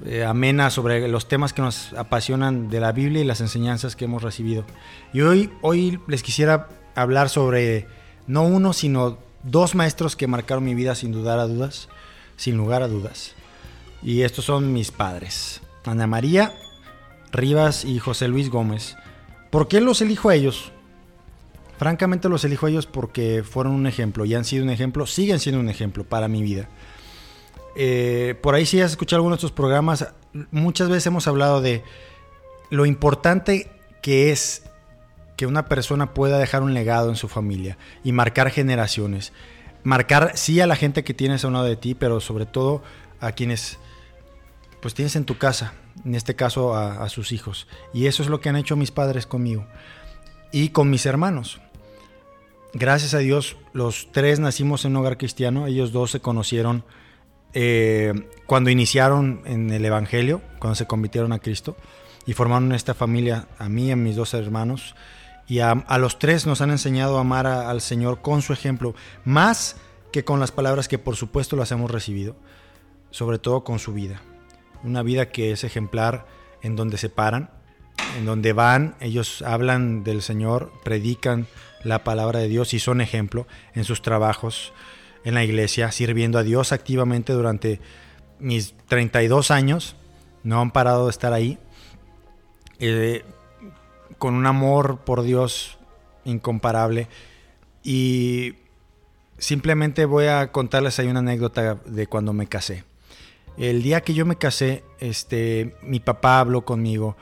eh, 0.05 0.23
amena 0.23 0.69
sobre 0.69 1.07
los 1.07 1.27
temas 1.27 1.53
que 1.53 1.61
nos 1.61 1.93
apasionan 1.93 2.69
de 2.69 2.79
la 2.79 2.91
Biblia 2.91 3.21
y 3.21 3.25
las 3.25 3.41
enseñanzas 3.41 3.95
que 3.95 4.05
hemos 4.05 4.23
recibido. 4.23 4.65
Y 5.13 5.21
hoy, 5.21 5.51
hoy 5.61 5.99
les 6.07 6.23
quisiera 6.23 6.69
hablar 6.95 7.29
sobre 7.29 7.87
no 8.27 8.43
uno, 8.43 8.73
sino 8.73 9.17
dos 9.43 9.75
maestros 9.75 10.15
que 10.15 10.27
marcaron 10.27 10.63
mi 10.63 10.75
vida 10.75 10.95
sin 10.95 11.11
dudar 11.11 11.39
a 11.39 11.47
dudas, 11.47 11.89
sin 12.35 12.57
lugar 12.57 12.83
a 12.83 12.87
dudas. 12.87 13.33
Y 14.03 14.21
estos 14.21 14.45
son 14.45 14.73
mis 14.73 14.91
padres, 14.91 15.61
Ana 15.85 16.05
María 16.07 16.53
Rivas 17.31 17.85
y 17.85 17.99
José 17.99 18.27
Luis 18.27 18.49
Gómez. 18.49 18.95
¿Por 19.49 19.67
qué 19.67 19.81
los 19.81 20.01
elijo 20.01 20.29
a 20.29 20.35
ellos? 20.35 20.71
Francamente 21.77 22.29
los 22.29 22.43
elijo 22.43 22.65
a 22.65 22.69
ellos 22.69 22.87
porque 22.87 23.43
fueron 23.43 23.73
un 23.73 23.87
ejemplo 23.87 24.25
y 24.25 24.33
han 24.33 24.45
sido 24.45 24.63
un 24.63 24.69
ejemplo, 24.69 25.05
siguen 25.05 25.39
siendo 25.39 25.59
un 25.59 25.69
ejemplo 25.69 26.03
para 26.03 26.27
mi 26.27 26.41
vida. 26.41 26.69
Eh, 27.79 28.33
por 28.41 28.55
ahí 28.55 28.65
si 28.65 28.81
has 28.81 28.89
escuchado 28.89 29.17
algunos 29.17 29.37
de 29.37 29.45
estos 29.45 29.51
programas, 29.51 30.07
muchas 30.49 30.89
veces 30.89 31.05
hemos 31.05 31.27
hablado 31.27 31.61
de 31.61 31.83
lo 32.71 32.87
importante 32.87 33.69
que 34.01 34.31
es 34.31 34.63
que 35.35 35.45
una 35.45 35.65
persona 35.67 36.15
pueda 36.15 36.39
dejar 36.39 36.63
un 36.63 36.73
legado 36.73 37.09
en 37.09 37.15
su 37.15 37.27
familia 37.27 37.77
y 38.03 38.13
marcar 38.13 38.49
generaciones. 38.49 39.31
Marcar 39.83 40.31
sí 40.33 40.59
a 40.59 40.65
la 40.65 40.75
gente 40.75 41.03
que 41.03 41.13
tienes 41.13 41.43
a 41.43 41.49
un 41.49 41.53
lado 41.53 41.65
de 41.65 41.75
ti, 41.75 41.93
pero 41.93 42.19
sobre 42.19 42.47
todo 42.47 42.81
a 43.19 43.33
quienes 43.33 43.77
pues 44.81 44.95
tienes 44.95 45.15
en 45.15 45.25
tu 45.25 45.37
casa, 45.37 45.75
en 46.03 46.15
este 46.15 46.35
caso 46.35 46.75
a, 46.75 47.07
sus 47.09 47.31
hijos. 47.31 47.67
Y 47.93 48.07
eso 48.07 48.23
es 48.23 48.29
lo 48.29 48.41
que 48.41 48.49
han 48.49 48.55
hecho 48.55 48.75
mis 48.75 48.89
padres 48.89 49.27
conmigo 49.27 49.67
y 50.51 50.69
con 50.69 50.89
mis 50.89 51.05
hermanos. 51.05 51.61
Gracias 52.73 53.13
a 53.13 53.19
Dios, 53.19 53.55
los 53.73 54.11
tres 54.11 54.39
nacimos 54.39 54.83
en 54.83 54.93
un 54.93 54.97
hogar 54.97 55.19
cristiano, 55.19 55.67
ellos 55.67 55.91
dos 55.91 56.09
se 56.09 56.21
conocieron 56.21 56.83
eh, 57.59 58.13
cuando 58.45 58.69
iniciaron 58.69 59.41
en 59.45 59.71
el 59.71 59.83
Evangelio, 59.83 60.43
cuando 60.59 60.75
se 60.75 60.85
convirtieron 60.85 61.33
a 61.33 61.39
Cristo 61.39 61.75
y 62.27 62.33
formaron 62.33 62.71
esta 62.71 62.93
familia, 62.93 63.47
a 63.57 63.67
mí 63.67 63.87
y 63.87 63.91
a 63.91 63.95
mis 63.95 64.15
dos 64.15 64.35
hermanos. 64.35 64.93
Y 65.47 65.61
a, 65.61 65.73
los 65.97 66.19
tres 66.19 66.45
nos 66.45 66.61
han 66.61 66.69
enseñado 66.69 67.17
a 67.17 67.21
amar 67.21 67.47
al 67.47 67.81
Señor 67.81 68.21
con 68.21 68.43
su 68.43 68.53
ejemplo, 68.53 68.93
más 69.25 69.77
que 70.11 70.23
con 70.23 70.39
las 70.39 70.51
palabras 70.51 70.87
que 70.87 70.99
por 70.99 71.15
supuesto 71.15 71.55
las 71.55 71.71
hemos 71.71 71.89
recibido, 71.89 72.35
sobre 73.09 73.39
todo 73.39 73.63
con 73.63 73.79
su 73.79 73.91
vida. 73.91 74.21
Una 74.83 75.01
vida 75.01 75.29
que 75.29 75.51
es 75.51 75.63
ejemplar 75.63 76.27
en 76.61 76.75
donde 76.75 76.99
se 76.99 77.09
paran, 77.09 77.49
en 78.19 78.27
donde 78.27 78.53
van, 78.53 78.97
ellos 78.99 79.41
hablan 79.41 80.03
del 80.03 80.21
Señor, 80.21 80.71
predican 80.83 81.47
la 81.83 82.03
palabra 82.03 82.37
de 82.37 82.49
Dios 82.49 82.75
y 82.75 82.79
son 82.79 83.01
ejemplo 83.01 83.47
en 83.73 83.83
sus 83.83 84.03
trabajos 84.03 84.73
en 85.27 85.33
la 85.33 85.43
iglesia, 85.43 85.91
sirviendo 85.91 86.39
a 86.39 86.43
Dios 86.43 86.71
activamente 86.71 87.33
durante 87.33 87.81
mis 88.39 88.73
32 88.87 89.51
años. 89.51 89.97
No 90.43 90.61
han 90.61 90.71
parado 90.71 91.07
de 91.07 91.11
estar 91.11 91.33
ahí. 91.33 91.57
Eh, 92.79 93.25
con 94.19 94.35
un 94.35 94.45
amor 94.45 94.99
por 94.99 95.23
Dios 95.23 95.79
incomparable. 96.23 97.09
Y 97.83 98.53
simplemente 99.37 100.05
voy 100.05 100.27
a 100.27 100.53
contarles 100.53 100.97
ahí 100.97 101.09
una 101.09 101.19
anécdota 101.19 101.75
de 101.75 102.07
cuando 102.07 102.31
me 102.31 102.47
casé. 102.47 102.85
El 103.57 103.83
día 103.83 103.99
que 103.99 104.13
yo 104.13 104.25
me 104.25 104.37
casé, 104.37 104.85
este, 105.01 105.75
mi 105.81 105.99
papá 105.99 106.39
habló 106.39 106.63
conmigo 106.63 107.17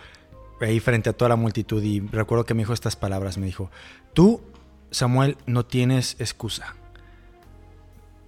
ahí 0.62 0.80
frente 0.80 1.10
a 1.10 1.14
toda 1.14 1.30
la 1.30 1.38
multitud 1.38 1.82
y 1.82 2.02
recuerdo 2.02 2.46
que 2.46 2.54
me 2.54 2.62
dijo 2.62 2.74
estas 2.74 2.96
palabras. 2.96 3.40
Me 3.40 3.48
dijo, 3.48 3.72
tú, 4.14 4.44
Samuel, 4.92 5.38
no 5.48 5.66
tienes 5.66 6.18
excusa. 6.20 6.76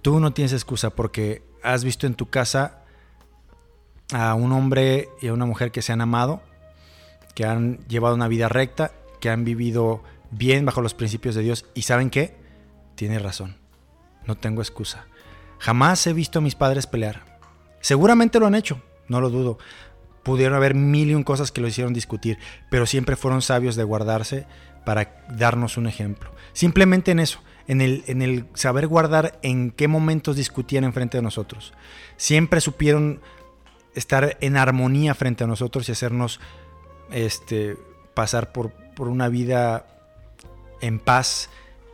Tú 0.02 0.20
no 0.20 0.32
tienes 0.32 0.52
excusa 0.52 0.90
porque 0.90 1.42
has 1.62 1.84
visto 1.84 2.06
en 2.06 2.14
tu 2.14 2.30
casa 2.30 2.84
a 4.12 4.34
un 4.34 4.52
hombre 4.52 5.08
y 5.20 5.28
a 5.28 5.32
una 5.32 5.46
mujer 5.46 5.70
que 5.70 5.82
se 5.82 5.92
han 5.92 6.00
amado, 6.00 6.42
que 7.34 7.44
han 7.44 7.78
llevado 7.88 8.14
una 8.14 8.28
vida 8.28 8.48
recta, 8.48 8.92
que 9.20 9.30
han 9.30 9.44
vivido 9.44 10.02
bien 10.30 10.64
bajo 10.64 10.80
los 10.80 10.94
principios 10.94 11.34
de 11.34 11.42
Dios. 11.42 11.66
¿Y 11.74 11.82
saben 11.82 12.10
qué? 12.10 12.36
Tienes 12.94 13.22
razón. 13.22 13.56
No 14.26 14.36
tengo 14.36 14.62
excusa. 14.62 15.06
Jamás 15.58 16.06
he 16.06 16.12
visto 16.12 16.38
a 16.38 16.42
mis 16.42 16.54
padres 16.54 16.86
pelear. 16.86 17.38
Seguramente 17.80 18.38
lo 18.38 18.46
han 18.46 18.54
hecho, 18.54 18.82
no 19.08 19.20
lo 19.20 19.30
dudo. 19.30 19.58
Pudieron 20.22 20.56
haber 20.56 20.74
mil 20.74 21.10
y 21.10 21.14
un 21.14 21.24
cosas 21.24 21.52
que 21.52 21.60
lo 21.60 21.68
hicieron 21.68 21.94
discutir, 21.94 22.38
pero 22.70 22.86
siempre 22.86 23.16
fueron 23.16 23.42
sabios 23.42 23.76
de 23.76 23.84
guardarse 23.84 24.46
para 24.84 25.24
darnos 25.30 25.76
un 25.76 25.86
ejemplo. 25.86 26.30
Simplemente 26.52 27.10
en 27.10 27.20
eso, 27.20 27.40
en 27.68 27.80
el, 27.80 28.02
en 28.06 28.22
el 28.22 28.46
saber 28.54 28.88
guardar 28.88 29.38
en 29.42 29.70
qué 29.70 29.86
momentos 29.86 30.36
discutían 30.36 30.84
enfrente 30.84 31.18
de 31.18 31.22
nosotros. 31.22 31.74
Siempre 32.16 32.60
supieron 32.60 33.20
estar 33.94 34.36
en 34.40 34.56
armonía 34.56 35.14
frente 35.14 35.44
a 35.44 35.46
nosotros 35.46 35.88
y 35.88 35.92
hacernos 35.92 36.40
este, 37.10 37.76
pasar 38.14 38.52
por, 38.52 38.72
por 38.96 39.08
una 39.08 39.28
vida 39.28 39.86
en 40.80 40.98
paz 40.98 41.50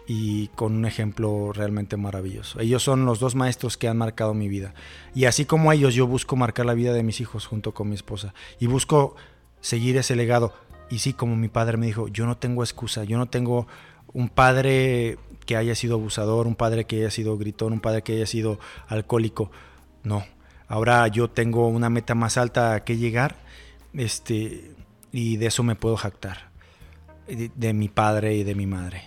y 0.06 0.48
con 0.48 0.74
un 0.74 0.84
ejemplo 0.84 1.52
realmente 1.52 1.96
maravilloso. 1.96 2.60
Ellos 2.60 2.82
son 2.82 3.04
los 3.04 3.20
dos 3.20 3.34
maestros 3.34 3.76
que 3.76 3.88
han 3.88 3.96
marcado 3.96 4.34
mi 4.34 4.48
vida. 4.48 4.74
Y 5.14 5.24
así 5.24 5.44
como 5.44 5.72
ellos, 5.72 5.94
yo 5.94 6.06
busco 6.06 6.36
marcar 6.36 6.66
la 6.66 6.74
vida 6.74 6.92
de 6.92 7.02
mis 7.02 7.20
hijos 7.20 7.46
junto 7.46 7.72
con 7.72 7.88
mi 7.88 7.94
esposa. 7.94 8.34
Y 8.60 8.66
busco 8.66 9.16
seguir 9.60 9.96
ese 9.96 10.14
legado. 10.14 10.52
Y 10.90 10.98
sí, 10.98 11.14
como 11.14 11.36
mi 11.36 11.48
padre 11.48 11.78
me 11.78 11.86
dijo, 11.86 12.08
yo 12.08 12.26
no 12.26 12.36
tengo 12.36 12.62
excusa, 12.62 13.04
yo 13.04 13.16
no 13.16 13.26
tengo 13.26 13.66
un 14.14 14.28
padre 14.28 15.18
que 15.44 15.56
haya 15.56 15.74
sido 15.74 15.96
abusador, 15.96 16.46
un 16.46 16.54
padre 16.54 16.86
que 16.86 16.96
haya 16.96 17.10
sido 17.10 17.36
gritón, 17.36 17.74
un 17.74 17.80
padre 17.80 18.02
que 18.02 18.14
haya 18.14 18.26
sido 18.26 18.58
alcohólico. 18.88 19.50
No. 20.02 20.24
Ahora 20.68 21.06
yo 21.08 21.28
tengo 21.28 21.68
una 21.68 21.90
meta 21.90 22.14
más 22.14 22.38
alta 22.38 22.74
a 22.74 22.84
que 22.84 22.96
llegar. 22.96 23.36
Este, 23.92 24.74
y 25.12 25.36
de 25.36 25.46
eso 25.46 25.62
me 25.62 25.76
puedo 25.76 25.96
jactar, 25.96 26.50
de, 27.28 27.72
mi 27.72 27.88
padre 27.88 28.34
y 28.34 28.44
de 28.44 28.54
mi 28.54 28.66
madre. 28.66 29.04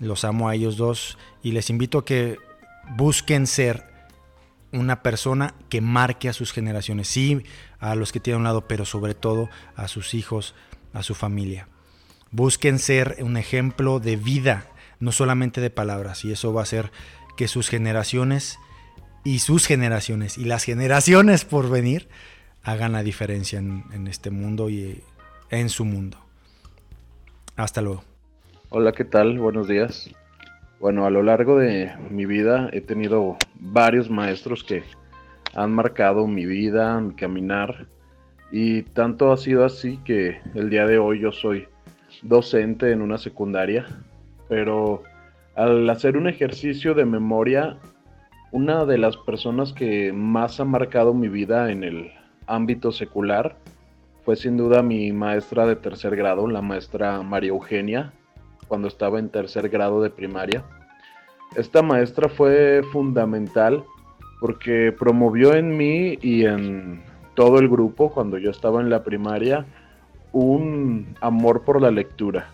Los 0.00 0.24
amo 0.24 0.48
a 0.48 0.54
ellos 0.54 0.76
dos 0.76 1.16
y 1.42 1.52
les 1.52 1.70
invito 1.70 1.98
a 1.98 2.04
que 2.04 2.38
busquen 2.96 3.46
ser 3.46 3.84
una 4.72 5.02
persona 5.02 5.54
que 5.70 5.80
marque 5.80 6.28
a 6.28 6.34
sus 6.34 6.52
generaciones, 6.52 7.08
sí, 7.08 7.42
a 7.78 7.94
los 7.94 8.12
que 8.12 8.20
tienen 8.20 8.40
un 8.40 8.44
lado, 8.44 8.68
pero 8.68 8.84
sobre 8.84 9.14
todo 9.14 9.48
a 9.74 9.88
sus 9.88 10.12
hijos, 10.12 10.54
a 10.92 11.02
su 11.02 11.14
familia. 11.14 11.68
Busquen 12.30 12.78
ser 12.78 13.16
un 13.20 13.36
ejemplo 13.36 14.00
de 14.00 14.16
vida, 14.16 14.66
no 15.00 15.12
solamente 15.12 15.60
de 15.60 15.70
palabras, 15.70 16.24
y 16.24 16.32
eso 16.32 16.52
va 16.52 16.60
a 16.60 16.64
hacer 16.64 16.90
que 17.36 17.48
sus 17.48 17.68
generaciones 17.68 18.58
y 19.24 19.38
sus 19.40 19.66
generaciones 19.66 20.38
y 20.38 20.44
las 20.44 20.64
generaciones 20.64 21.44
por 21.44 21.70
venir 21.70 22.08
hagan 22.62 22.92
la 22.92 23.02
diferencia 23.02 23.58
en, 23.58 24.06
este 24.06 24.30
mundo 24.30 24.68
y 24.68 25.02
en 25.50 25.68
su 25.68 25.84
mundo. 25.84 26.18
Hasta 27.56 27.80
luego. 27.80 28.04
Hola, 28.70 28.92
¿qué 28.92 29.04
tal? 29.04 29.38
Buenos 29.38 29.68
días. 29.68 30.10
Bueno, 30.80 31.06
a 31.06 31.10
lo 31.10 31.22
largo 31.22 31.58
de 31.58 31.90
mi 32.10 32.26
vida 32.26 32.68
he 32.72 32.80
tenido 32.80 33.36
varios 33.54 34.10
maestros 34.10 34.62
que 34.62 34.82
han 35.54 35.72
marcado 35.72 36.26
mi 36.26 36.46
vida, 36.46 37.00
mi 37.00 37.14
caminar, 37.14 37.86
y 38.50 38.82
tanto 38.82 39.32
ha 39.32 39.36
sido 39.36 39.64
así 39.64 39.98
que 40.04 40.40
el 40.54 40.70
día 40.70 40.86
de 40.86 40.98
hoy 40.98 41.20
yo 41.20 41.32
soy 41.32 41.66
docente 42.22 42.92
en 42.92 43.02
una 43.02 43.18
secundaria, 43.18 43.86
pero 44.48 45.02
al 45.54 45.88
hacer 45.90 46.16
un 46.16 46.28
ejercicio 46.28 46.94
de 46.94 47.04
memoria, 47.04 47.78
una 48.52 48.84
de 48.84 48.98
las 48.98 49.16
personas 49.16 49.72
que 49.72 50.12
más 50.12 50.60
ha 50.60 50.64
marcado 50.64 51.14
mi 51.14 51.28
vida 51.28 51.70
en 51.70 51.84
el 51.84 52.12
ámbito 52.46 52.92
secular 52.92 53.56
fue 54.24 54.36
sin 54.36 54.56
duda 54.56 54.82
mi 54.82 55.10
maestra 55.12 55.66
de 55.66 55.76
tercer 55.76 56.14
grado, 56.14 56.46
la 56.48 56.60
maestra 56.60 57.22
María 57.22 57.50
Eugenia, 57.50 58.12
cuando 58.66 58.88
estaba 58.88 59.18
en 59.18 59.30
tercer 59.30 59.68
grado 59.68 60.02
de 60.02 60.10
primaria. 60.10 60.64
Esta 61.56 61.82
maestra 61.82 62.28
fue 62.28 62.82
fundamental 62.92 63.84
porque 64.38 64.94
promovió 64.96 65.54
en 65.54 65.76
mí 65.76 66.18
y 66.20 66.44
en 66.44 67.02
todo 67.34 67.58
el 67.58 67.68
grupo, 67.68 68.10
cuando 68.10 68.36
yo 68.36 68.50
estaba 68.50 68.80
en 68.80 68.90
la 68.90 69.02
primaria, 69.02 69.64
un 70.32 71.14
amor 71.20 71.62
por 71.62 71.80
la 71.80 71.90
lectura. 71.90 72.50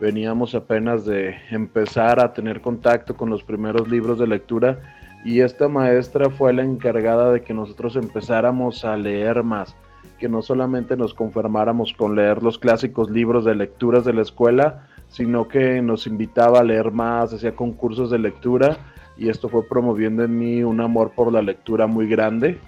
Veníamos 0.00 0.54
apenas 0.54 1.04
de 1.04 1.36
empezar 1.50 2.20
a 2.20 2.32
tener 2.32 2.60
contacto 2.60 3.16
con 3.16 3.28
los 3.28 3.42
primeros 3.42 3.88
libros 3.88 4.18
de 4.18 4.26
lectura 4.26 4.78
y 5.24 5.40
esta 5.40 5.68
maestra 5.68 6.30
fue 6.30 6.52
la 6.52 6.62
encargada 6.62 7.32
de 7.32 7.42
que 7.42 7.52
nosotros 7.52 7.96
empezáramos 7.96 8.84
a 8.84 8.96
leer 8.96 9.42
más, 9.42 9.76
que 10.18 10.28
no 10.28 10.40
solamente 10.40 10.96
nos 10.96 11.12
conformáramos 11.12 11.92
con 11.92 12.16
leer 12.16 12.42
los 12.42 12.58
clásicos 12.58 13.10
libros 13.10 13.44
de 13.44 13.54
lecturas 13.54 14.04
de 14.04 14.14
la 14.14 14.22
escuela, 14.22 14.86
sino 15.08 15.48
que 15.48 15.82
nos 15.82 16.06
invitaba 16.06 16.60
a 16.60 16.64
leer 16.64 16.90
más, 16.92 17.34
hacía 17.34 17.54
concursos 17.54 18.10
de 18.10 18.18
lectura 18.18 18.78
y 19.18 19.28
esto 19.28 19.50
fue 19.50 19.68
promoviendo 19.68 20.24
en 20.24 20.38
mí 20.38 20.62
un 20.62 20.80
amor 20.80 21.12
por 21.14 21.30
la 21.30 21.42
lectura 21.42 21.86
muy 21.86 22.08
grande, 22.08 22.58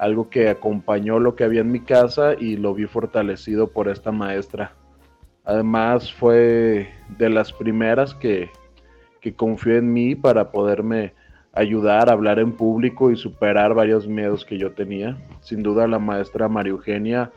algo 0.00 0.30
que 0.30 0.48
acompañó 0.48 1.18
lo 1.18 1.36
que 1.36 1.44
había 1.44 1.60
en 1.60 1.70
mi 1.70 1.80
casa 1.80 2.32
y 2.32 2.56
lo 2.56 2.72
vi 2.74 2.86
fortalecido 2.86 3.68
por 3.68 3.86
esta 3.86 4.10
maestra. 4.10 4.72
Además 5.44 6.10
fue 6.10 6.90
de 7.18 7.28
las 7.28 7.52
primeras 7.52 8.14
que, 8.14 8.50
que 9.20 9.34
confió 9.34 9.76
en 9.76 9.92
mí 9.92 10.14
para 10.14 10.50
poderme 10.50 11.12
ayudar 11.52 12.08
a 12.08 12.12
hablar 12.12 12.38
en 12.38 12.52
público 12.52 13.10
y 13.10 13.16
superar 13.16 13.74
varios 13.74 14.08
miedos 14.08 14.46
que 14.46 14.56
yo 14.56 14.72
tenía. 14.72 15.18
Sin 15.42 15.62
duda 15.62 15.86
la 15.86 15.98
maestra 15.98 16.48
María 16.48 16.70
Eugenia 16.70 17.30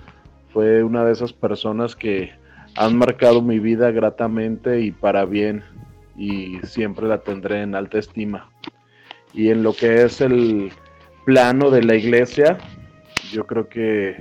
fue 0.53 0.83
una 0.83 1.03
de 1.03 1.11
esas 1.11 1.33
personas 1.33 1.97
que 1.97 2.31
han 2.77 2.97
marcado 2.97 3.41
mi 3.41 3.59
vida 3.59 3.91
gratamente 3.91 4.79
y 4.79 4.91
para 4.91 5.25
bien 5.25 5.63
y 6.15 6.59
siempre 6.63 7.09
la 7.09 7.17
tendré 7.17 7.61
en 7.61 7.75
alta 7.75 7.99
estima. 7.99 8.49
Y 9.33 9.49
en 9.49 9.63
lo 9.63 9.73
que 9.73 10.03
es 10.03 10.21
el 10.21 10.71
plano 11.25 11.69
de 11.69 11.83
la 11.83 11.95
iglesia, 11.95 12.57
yo 13.31 13.45
creo 13.47 13.69
que 13.69 14.17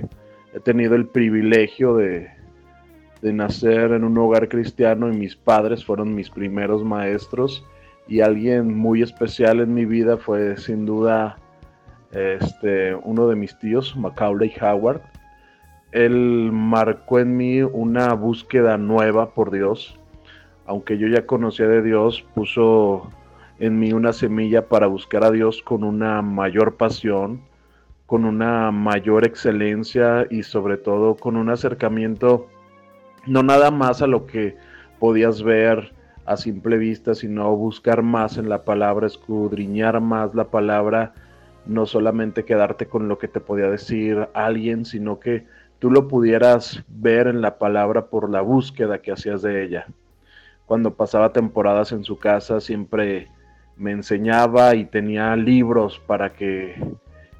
he 0.53 0.59
tenido 0.59 0.95
el 0.95 1.07
privilegio 1.07 1.95
de, 1.95 2.31
nacer 3.21 3.93
en 3.93 4.03
un 4.03 4.17
hogar 4.17 4.49
cristiano 4.49 5.11
y 5.11 5.15
mis 5.15 5.35
padres 5.37 5.85
fueron 5.85 6.13
mis 6.13 6.29
primeros 6.29 6.83
maestros 6.83 7.65
y 8.05 8.19
alguien 8.19 8.75
muy 8.75 9.01
especial 9.01 9.61
en 9.61 9.73
mi 9.73 9.85
vida 9.85 10.17
fue 10.17 10.57
sin 10.57 10.85
duda 10.85 11.37
este, 12.11 12.93
uno 12.95 13.29
de 13.29 13.37
mis 13.37 13.57
tíos, 13.59 13.95
Macaulay 13.95 14.53
Howard. 14.61 15.01
Él 15.93 16.49
marcó 16.51 17.19
en 17.19 17.37
mí 17.37 17.61
una 17.61 18.13
búsqueda 18.13 18.77
nueva 18.77 19.29
por 19.33 19.51
Dios. 19.51 19.97
Aunque 20.65 20.97
yo 20.97 21.07
ya 21.07 21.25
conocía 21.25 21.67
de 21.67 21.81
Dios, 21.81 22.25
puso 22.35 23.09
en 23.59 23.79
mí 23.79 23.93
una 23.93 24.13
semilla 24.13 24.67
para 24.67 24.87
buscar 24.87 25.23
a 25.23 25.31
Dios 25.31 25.61
con 25.61 25.83
una 25.83 26.21
mayor 26.21 26.75
pasión, 26.75 27.41
con 28.05 28.25
una 28.25 28.71
mayor 28.71 29.25
excelencia 29.25 30.27
y 30.29 30.43
sobre 30.43 30.77
todo 30.77 31.15
con 31.15 31.35
un 31.35 31.49
acercamiento 31.49 32.47
no 33.25 33.43
nada 33.43 33.71
más 33.71 34.01
a 34.01 34.07
lo 34.07 34.25
que 34.25 34.57
podías 34.99 35.43
ver 35.43 35.93
a 36.25 36.37
simple 36.37 36.77
vista, 36.77 37.15
sino 37.15 37.55
buscar 37.55 38.01
más 38.01 38.37
en 38.37 38.49
la 38.49 38.63
palabra, 38.63 39.07
escudriñar 39.07 39.99
más 40.01 40.33
la 40.35 40.45
palabra, 40.45 41.13
no 41.65 41.85
solamente 41.85 42.45
quedarte 42.45 42.87
con 42.87 43.07
lo 43.07 43.17
que 43.17 43.27
te 43.27 43.39
podía 43.39 43.69
decir 43.69 44.27
alguien, 44.33 44.85
sino 44.85 45.19
que 45.19 45.45
tú 45.79 45.91
lo 45.91 46.07
pudieras 46.07 46.83
ver 46.87 47.27
en 47.27 47.41
la 47.41 47.57
palabra 47.57 48.07
por 48.07 48.29
la 48.29 48.41
búsqueda 48.41 49.01
que 49.01 49.11
hacías 49.11 49.41
de 49.41 49.63
ella. 49.63 49.87
Cuando 50.65 50.95
pasaba 50.95 51.33
temporadas 51.33 51.91
en 51.91 52.03
su 52.03 52.17
casa, 52.17 52.61
siempre 52.61 53.29
me 53.77 53.91
enseñaba 53.91 54.75
y 54.75 54.85
tenía 54.85 55.35
libros 55.35 56.01
para 56.05 56.33
que 56.33 56.75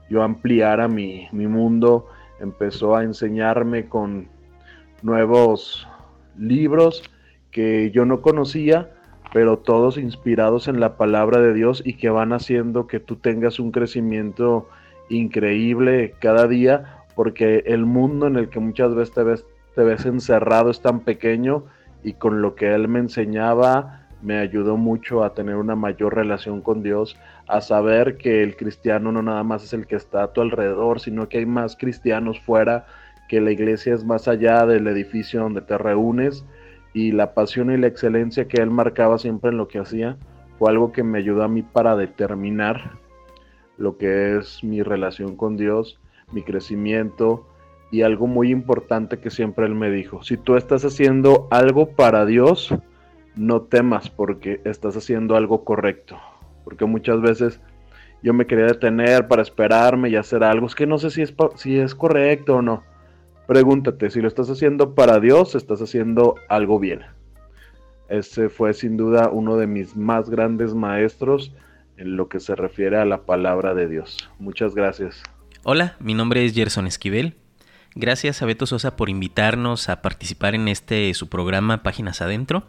yo 0.09 0.23
ampliara 0.23 0.87
mi, 0.87 1.27
mi 1.31 1.47
mundo. 1.47 2.07
Empezó 2.39 2.95
a 2.95 3.03
enseñarme 3.03 3.87
con 3.87 4.27
nuevos 5.01 5.87
libros 6.37 7.03
que 7.51 7.91
yo 7.91 8.05
no 8.05 8.21
conocía, 8.21 8.91
pero 9.31 9.59
todos 9.59 9.97
inspirados 9.97 10.67
en 10.67 10.79
la 10.79 10.97
palabra 10.97 11.39
de 11.39 11.53
Dios 11.53 11.81
y 11.85 11.93
que 11.93 12.09
van 12.09 12.33
haciendo 12.33 12.87
que 12.87 12.99
tú 12.99 13.15
tengas 13.15 13.59
un 13.59 13.71
crecimiento 13.71 14.67
increíble 15.09 16.15
cada 16.19 16.47
día, 16.47 17.05
porque 17.15 17.63
el 17.67 17.85
mundo 17.85 18.27
en 18.27 18.37
el 18.37 18.49
que 18.49 18.59
muchas 18.59 18.95
veces 18.95 19.13
te 19.13 19.23
ves, 19.23 19.45
te 19.75 19.83
ves 19.83 20.05
encerrado 20.05 20.71
es 20.71 20.81
tan 20.81 21.01
pequeño 21.01 21.65
y 22.03 22.13
con 22.13 22.41
lo 22.41 22.55
que 22.55 22.73
Él 22.73 22.87
me 22.87 22.99
enseñaba 22.99 24.02
me 24.23 24.39
ayudó 24.39 24.77
mucho 24.77 25.23
a 25.23 25.33
tener 25.33 25.57
una 25.57 25.75
mayor 25.75 26.15
relación 26.15 26.61
con 26.61 26.81
Dios, 26.81 27.17
a 27.47 27.61
saber 27.61 28.17
que 28.17 28.41
el 28.41 28.55
cristiano 28.55 29.11
no 29.11 29.21
nada 29.21 29.43
más 29.43 29.63
es 29.63 29.73
el 29.73 29.85
que 29.85 29.97
está 29.97 30.23
a 30.23 30.33
tu 30.33 30.41
alrededor, 30.41 30.99
sino 30.99 31.27
que 31.27 31.39
hay 31.39 31.45
más 31.45 31.75
cristianos 31.75 32.39
fuera, 32.39 32.85
que 33.27 33.41
la 33.41 33.51
iglesia 33.51 33.93
es 33.93 34.05
más 34.05 34.27
allá 34.27 34.65
del 34.65 34.87
edificio 34.87 35.41
donde 35.41 35.61
te 35.61 35.77
reúnes 35.77 36.45
y 36.93 37.11
la 37.11 37.33
pasión 37.33 37.71
y 37.71 37.77
la 37.77 37.87
excelencia 37.87 38.47
que 38.47 38.61
él 38.61 38.69
marcaba 38.69 39.17
siempre 39.17 39.49
en 39.49 39.57
lo 39.57 39.67
que 39.67 39.79
hacía 39.79 40.17
fue 40.57 40.69
algo 40.69 40.91
que 40.91 41.03
me 41.03 41.17
ayudó 41.17 41.43
a 41.43 41.47
mí 41.47 41.61
para 41.61 41.95
determinar 41.95 42.91
lo 43.77 43.97
que 43.97 44.37
es 44.37 44.63
mi 44.63 44.83
relación 44.83 45.35
con 45.35 45.57
Dios, 45.57 45.99
mi 46.31 46.43
crecimiento 46.43 47.47
y 47.91 48.03
algo 48.03 48.27
muy 48.27 48.51
importante 48.51 49.19
que 49.19 49.29
siempre 49.29 49.65
él 49.65 49.75
me 49.75 49.91
dijo, 49.91 50.23
si 50.23 50.37
tú 50.37 50.55
estás 50.55 50.85
haciendo 50.85 51.47
algo 51.51 51.89
para 51.89 52.25
Dios, 52.25 52.73
no 53.35 53.61
temas 53.61 54.09
porque 54.09 54.61
estás 54.63 54.95
haciendo 54.95 55.35
algo 55.35 55.63
correcto, 55.63 56.19
porque 56.63 56.85
muchas 56.85 57.21
veces 57.21 57.59
yo 58.21 58.33
me 58.33 58.45
quería 58.45 58.65
detener 58.65 59.27
para 59.27 59.41
esperarme 59.41 60.09
y 60.09 60.15
hacer 60.15 60.43
algo, 60.43 60.67
es 60.67 60.75
que 60.75 60.87
no 60.87 60.97
sé 60.97 61.09
si 61.09 61.21
es, 61.21 61.33
si 61.55 61.77
es 61.77 61.95
correcto 61.95 62.55
o 62.57 62.61
no 62.61 62.83
Pregúntate, 63.47 64.09
si 64.09 64.21
lo 64.21 64.27
estás 64.29 64.49
haciendo 64.49 64.95
para 64.95 65.19
Dios, 65.19 65.55
estás 65.55 65.81
haciendo 65.81 66.35
algo 66.47 66.79
bien. 66.79 67.01
Ese 68.07 68.49
fue 68.49 68.73
sin 68.73 68.95
duda 68.95 69.29
uno 69.29 69.57
de 69.57 69.67
mis 69.67 69.97
más 69.97 70.29
grandes 70.29 70.73
maestros 70.73 71.53
en 71.97 72.15
lo 72.15 72.29
que 72.29 72.39
se 72.39 72.55
refiere 72.55 72.97
a 72.97 73.05
la 73.05 73.25
palabra 73.25 73.73
de 73.73 73.87
Dios. 73.87 74.29
Muchas 74.39 74.75
gracias. 74.75 75.21
Hola, 75.63 75.97
mi 75.99 76.13
nombre 76.13 76.45
es 76.45 76.53
Gerson 76.53 76.87
Esquivel. 76.87 77.35
Gracias 77.95 78.41
a 78.41 78.45
Beto 78.45 78.65
Sosa 78.65 78.95
por 78.95 79.09
invitarnos 79.09 79.89
a 79.89 80.01
participar 80.01 80.55
en 80.55 80.67
este 80.67 81.13
su 81.13 81.27
programa 81.27 81.83
Páginas 81.83 82.21
Adentro. 82.21 82.63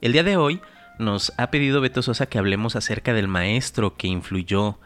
El 0.00 0.12
día 0.12 0.22
de 0.22 0.36
hoy 0.36 0.60
nos 1.00 1.32
ha 1.38 1.50
pedido 1.50 1.80
Beto 1.80 2.02
Sosa 2.02 2.26
que 2.26 2.38
hablemos 2.38 2.76
acerca 2.76 3.14
del 3.14 3.26
maestro 3.26 3.96
que 3.96 4.06
influyó 4.06 4.78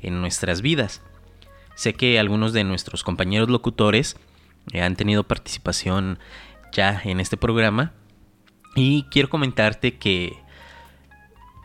en 0.00 0.20
nuestras 0.20 0.62
vidas. 0.62 1.02
Sé 1.74 1.94
que 1.94 2.20
algunos 2.20 2.52
de 2.52 2.62
nuestros 2.62 3.02
compañeros 3.02 3.48
locutores 3.48 4.16
eh, 4.72 4.82
han 4.82 4.94
tenido 4.94 5.24
participación 5.24 6.20
ya 6.70 7.00
en 7.04 7.18
este 7.18 7.36
programa. 7.36 7.92
Y 8.76 9.04
quiero 9.10 9.28
comentarte 9.28 9.96
que 9.96 10.38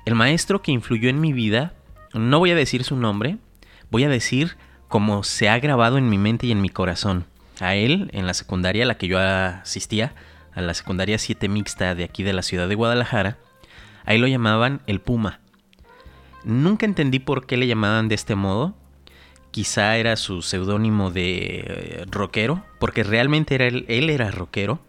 el 0.07 0.15
maestro 0.15 0.63
que 0.63 0.71
influyó 0.71 1.07
en 1.07 1.21
mi 1.21 1.31
vida, 1.31 1.73
no 2.13 2.39
voy 2.39 2.51
a 2.51 2.55
decir 2.55 2.83
su 2.83 2.95
nombre, 2.95 3.37
voy 3.91 4.03
a 4.03 4.09
decir 4.09 4.57
cómo 4.87 5.23
se 5.23 5.47
ha 5.47 5.59
grabado 5.59 5.99
en 5.99 6.09
mi 6.09 6.17
mente 6.17 6.47
y 6.47 6.51
en 6.51 6.61
mi 6.61 6.69
corazón. 6.69 7.27
A 7.59 7.75
él, 7.75 8.09
en 8.13 8.25
la 8.25 8.33
secundaria 8.33 8.83
a 8.83 8.87
la 8.87 8.97
que 8.97 9.07
yo 9.07 9.19
asistía, 9.19 10.15
a 10.55 10.61
la 10.61 10.73
secundaria 10.73 11.17
7 11.17 11.49
mixta 11.49 11.93
de 11.95 12.05
aquí 12.05 12.23
de 12.23 12.33
la 12.33 12.41
ciudad 12.41 12.67
de 12.67 12.75
Guadalajara, 12.75 13.37
ahí 14.05 14.17
lo 14.17 14.27
llamaban 14.27 14.81
el 14.87 15.01
Puma. 15.01 15.39
Nunca 16.43 16.85
entendí 16.85 17.19
por 17.19 17.45
qué 17.45 17.57
le 17.57 17.67
llamaban 17.67 18.07
de 18.07 18.15
este 18.15 18.35
modo, 18.35 18.75
quizá 19.51 19.97
era 19.97 20.15
su 20.15 20.41
seudónimo 20.41 21.11
de 21.11 21.63
eh, 21.65 22.05
rockero, 22.09 22.63
porque 22.79 23.03
realmente 23.03 23.55
él, 23.55 23.85
él 23.87 24.09
era 24.09 24.31
rockero. 24.31 24.79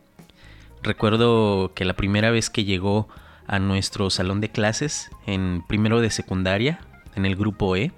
Recuerdo 0.82 1.72
que 1.74 1.84
la 1.84 1.94
primera 1.94 2.30
vez 2.30 2.50
que 2.50 2.64
llegó 2.64 3.08
a 3.46 3.58
nuestro 3.58 4.10
salón 4.10 4.40
de 4.40 4.50
clases, 4.50 5.10
en 5.26 5.64
primero 5.66 6.00
de 6.00 6.10
secundaria, 6.10 6.80
en 7.14 7.26
el 7.26 7.36
grupo 7.36 7.76
E, 7.76 7.92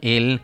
él 0.00 0.40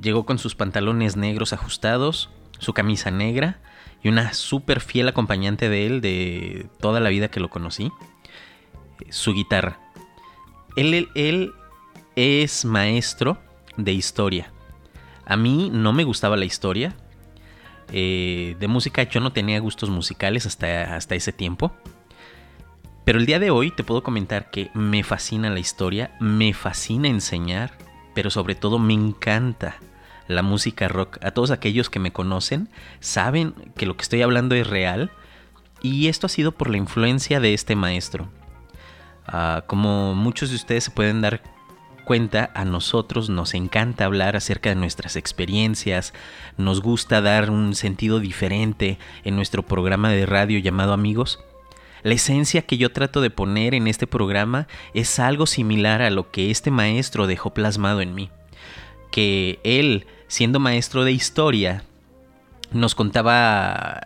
llegó 0.00 0.24
con 0.24 0.38
sus 0.38 0.54
pantalones 0.54 1.16
negros 1.16 1.52
ajustados, 1.52 2.30
su 2.58 2.72
camisa 2.72 3.10
negra 3.10 3.58
y 4.04 4.08
una 4.10 4.34
súper 4.34 4.80
fiel 4.80 5.08
acompañante 5.08 5.68
de 5.70 5.86
él 5.86 6.00
de 6.02 6.66
toda 6.78 7.00
la 7.00 7.08
vida 7.08 7.28
que 7.28 7.40
lo 7.40 7.48
conocí, 7.48 7.90
su 9.08 9.32
guitarra. 9.32 9.80
Él, 10.76 11.08
él 11.14 11.52
es 12.14 12.66
maestro 12.66 13.38
de 13.78 13.92
historia. 13.92 14.52
A 15.24 15.38
mí 15.38 15.70
no 15.72 15.94
me 15.94 16.04
gustaba 16.04 16.36
la 16.36 16.44
historia. 16.44 16.94
Eh, 17.92 18.56
de 18.60 18.68
música 18.68 19.04
yo 19.04 19.20
no 19.20 19.32
tenía 19.32 19.58
gustos 19.58 19.88
musicales 19.88 20.44
hasta, 20.44 20.94
hasta 20.94 21.14
ese 21.14 21.32
tiempo. 21.32 21.72
Pero 23.06 23.18
el 23.18 23.24
día 23.24 23.38
de 23.38 23.50
hoy 23.50 23.70
te 23.70 23.84
puedo 23.84 24.02
comentar 24.02 24.50
que 24.50 24.70
me 24.74 25.02
fascina 25.02 25.48
la 25.48 25.60
historia, 25.60 26.14
me 26.20 26.52
fascina 26.52 27.08
enseñar, 27.08 27.78
pero 28.14 28.28
sobre 28.28 28.54
todo 28.54 28.78
me 28.78 28.92
encanta 28.92 29.78
la 30.28 30.42
música 30.42 30.88
rock. 30.88 31.18
A 31.22 31.30
todos 31.30 31.50
aquellos 31.50 31.90
que 31.90 31.98
me 31.98 32.12
conocen 32.12 32.68
saben 33.00 33.54
que 33.76 33.86
lo 33.86 33.96
que 33.96 34.02
estoy 34.02 34.22
hablando 34.22 34.54
es 34.54 34.66
real 34.66 35.10
y 35.82 36.08
esto 36.08 36.26
ha 36.26 36.30
sido 36.30 36.52
por 36.52 36.70
la 36.70 36.78
influencia 36.78 37.40
de 37.40 37.54
este 37.54 37.76
maestro. 37.76 38.28
Ah, 39.26 39.64
como 39.66 40.14
muchos 40.14 40.50
de 40.50 40.56
ustedes 40.56 40.84
se 40.84 40.90
pueden 40.90 41.20
dar 41.20 41.42
cuenta, 42.04 42.50
a 42.54 42.64
nosotros 42.64 43.30
nos 43.30 43.54
encanta 43.54 44.04
hablar 44.04 44.36
acerca 44.36 44.68
de 44.68 44.76
nuestras 44.76 45.16
experiencias, 45.16 46.12
nos 46.56 46.80
gusta 46.82 47.20
dar 47.20 47.50
un 47.50 47.74
sentido 47.74 48.20
diferente 48.20 48.98
en 49.24 49.36
nuestro 49.36 49.62
programa 49.62 50.10
de 50.10 50.26
radio 50.26 50.58
llamado 50.58 50.92
Amigos. 50.92 51.40
La 52.02 52.14
esencia 52.14 52.62
que 52.62 52.76
yo 52.76 52.92
trato 52.92 53.22
de 53.22 53.30
poner 53.30 53.74
en 53.74 53.86
este 53.86 54.06
programa 54.06 54.68
es 54.92 55.18
algo 55.18 55.46
similar 55.46 56.02
a 56.02 56.10
lo 56.10 56.30
que 56.30 56.50
este 56.50 56.70
maestro 56.70 57.26
dejó 57.26 57.54
plasmado 57.54 58.02
en 58.02 58.14
mí. 58.14 58.30
Que 59.14 59.60
él, 59.62 60.08
siendo 60.26 60.58
maestro 60.58 61.04
de 61.04 61.12
historia, 61.12 61.84
nos 62.72 62.96
contaba 62.96 64.00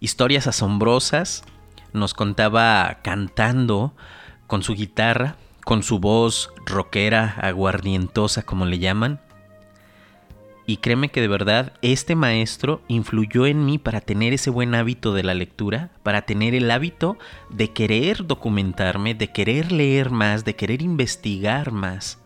historias 0.00 0.48
asombrosas, 0.48 1.44
nos 1.92 2.12
contaba 2.12 2.98
cantando 3.04 3.94
con 4.48 4.64
su 4.64 4.74
guitarra, 4.74 5.36
con 5.64 5.84
su 5.84 6.00
voz 6.00 6.50
rockera, 6.66 7.36
aguardientosa 7.40 8.42
como 8.42 8.66
le 8.66 8.80
llaman. 8.80 9.20
Y 10.66 10.78
créeme 10.78 11.08
que 11.10 11.20
de 11.20 11.28
verdad 11.28 11.74
este 11.80 12.16
maestro 12.16 12.82
influyó 12.88 13.46
en 13.46 13.64
mí 13.64 13.78
para 13.78 14.00
tener 14.00 14.32
ese 14.32 14.50
buen 14.50 14.74
hábito 14.74 15.14
de 15.14 15.22
la 15.22 15.34
lectura, 15.34 15.90
para 16.02 16.22
tener 16.22 16.56
el 16.56 16.68
hábito 16.72 17.16
de 17.48 17.72
querer 17.72 18.26
documentarme, 18.26 19.14
de 19.14 19.30
querer 19.30 19.70
leer 19.70 20.10
más, 20.10 20.44
de 20.44 20.56
querer 20.56 20.82
investigar 20.82 21.70
más. 21.70 22.18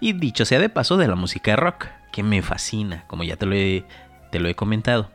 Y 0.00 0.12
dicho 0.12 0.44
sea 0.44 0.58
de 0.58 0.68
paso 0.68 0.96
de 0.96 1.08
la 1.08 1.16
música 1.16 1.56
rock, 1.56 1.86
que 2.12 2.22
me 2.22 2.42
fascina, 2.42 3.04
como 3.06 3.24
ya 3.24 3.36
te 3.36 3.46
lo 3.46 3.54
he, 3.54 3.84
te 4.30 4.40
lo 4.40 4.48
he 4.48 4.54
comentado. 4.54 5.10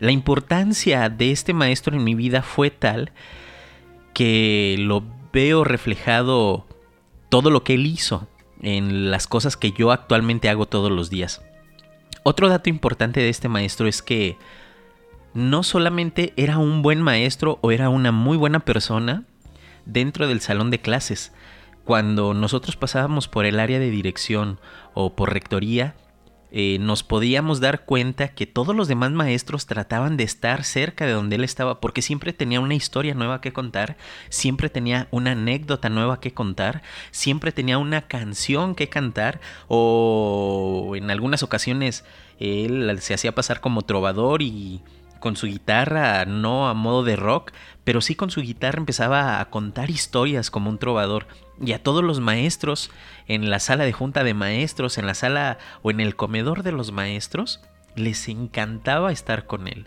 La 0.00 0.12
importancia 0.12 1.08
de 1.08 1.30
este 1.30 1.52
maestro 1.52 1.96
en 1.96 2.04
mi 2.04 2.14
vida 2.14 2.42
fue 2.42 2.70
tal 2.70 3.12
que 4.14 4.76
lo 4.78 5.04
veo 5.32 5.64
reflejado 5.64 6.66
todo 7.28 7.50
lo 7.50 7.64
que 7.64 7.74
él 7.74 7.86
hizo 7.86 8.28
en 8.60 9.10
las 9.10 9.26
cosas 9.26 9.56
que 9.56 9.72
yo 9.72 9.90
actualmente 9.90 10.48
hago 10.48 10.66
todos 10.66 10.90
los 10.90 11.10
días. 11.10 11.42
Otro 12.22 12.48
dato 12.48 12.70
importante 12.70 13.20
de 13.20 13.28
este 13.28 13.48
maestro 13.48 13.88
es 13.88 14.02
que 14.02 14.36
no 15.34 15.62
solamente 15.62 16.32
era 16.36 16.58
un 16.58 16.82
buen 16.82 17.00
maestro 17.00 17.58
o 17.62 17.72
era 17.72 17.88
una 17.88 18.12
muy 18.12 18.36
buena 18.36 18.60
persona 18.60 19.24
dentro 19.86 20.28
del 20.28 20.40
salón 20.40 20.70
de 20.70 20.80
clases. 20.80 21.32
Cuando 21.84 22.32
nosotros 22.34 22.76
pasábamos 22.76 23.28
por 23.28 23.44
el 23.44 23.58
área 23.58 23.78
de 23.78 23.90
dirección 23.90 24.60
o 24.94 25.16
por 25.16 25.32
rectoría, 25.32 25.94
eh, 26.54 26.76
nos 26.78 27.02
podíamos 27.02 27.60
dar 27.60 27.86
cuenta 27.86 28.28
que 28.28 28.46
todos 28.46 28.76
los 28.76 28.86
demás 28.86 29.10
maestros 29.10 29.64
trataban 29.64 30.18
de 30.18 30.24
estar 30.24 30.64
cerca 30.64 31.06
de 31.06 31.12
donde 31.12 31.36
él 31.36 31.44
estaba 31.44 31.80
porque 31.80 32.02
siempre 32.02 32.34
tenía 32.34 32.60
una 32.60 32.74
historia 32.74 33.14
nueva 33.14 33.40
que 33.40 33.54
contar, 33.54 33.96
siempre 34.28 34.68
tenía 34.68 35.08
una 35.10 35.32
anécdota 35.32 35.88
nueva 35.88 36.20
que 36.20 36.34
contar, 36.34 36.82
siempre 37.10 37.52
tenía 37.52 37.78
una 37.78 38.02
canción 38.02 38.74
que 38.74 38.90
cantar 38.90 39.40
o 39.66 40.92
en 40.94 41.10
algunas 41.10 41.42
ocasiones 41.42 42.04
él 42.38 42.98
se 43.00 43.14
hacía 43.14 43.34
pasar 43.34 43.62
como 43.62 43.80
trovador 43.80 44.42
y 44.42 44.82
con 45.22 45.36
su 45.36 45.46
guitarra, 45.46 46.24
no 46.24 46.68
a 46.68 46.74
modo 46.74 47.04
de 47.04 47.14
rock, 47.14 47.52
pero 47.84 48.00
sí 48.00 48.16
con 48.16 48.32
su 48.32 48.42
guitarra 48.42 48.80
empezaba 48.80 49.40
a 49.40 49.50
contar 49.50 49.88
historias 49.88 50.50
como 50.50 50.68
un 50.68 50.78
trovador. 50.78 51.28
Y 51.64 51.72
a 51.72 51.82
todos 51.82 52.02
los 52.02 52.18
maestros, 52.18 52.90
en 53.28 53.48
la 53.48 53.60
sala 53.60 53.84
de 53.84 53.92
junta 53.92 54.24
de 54.24 54.34
maestros, 54.34 54.98
en 54.98 55.06
la 55.06 55.14
sala 55.14 55.58
o 55.82 55.92
en 55.92 56.00
el 56.00 56.16
comedor 56.16 56.64
de 56.64 56.72
los 56.72 56.90
maestros, 56.90 57.60
les 57.94 58.28
encantaba 58.28 59.12
estar 59.12 59.46
con 59.46 59.68
él. 59.68 59.86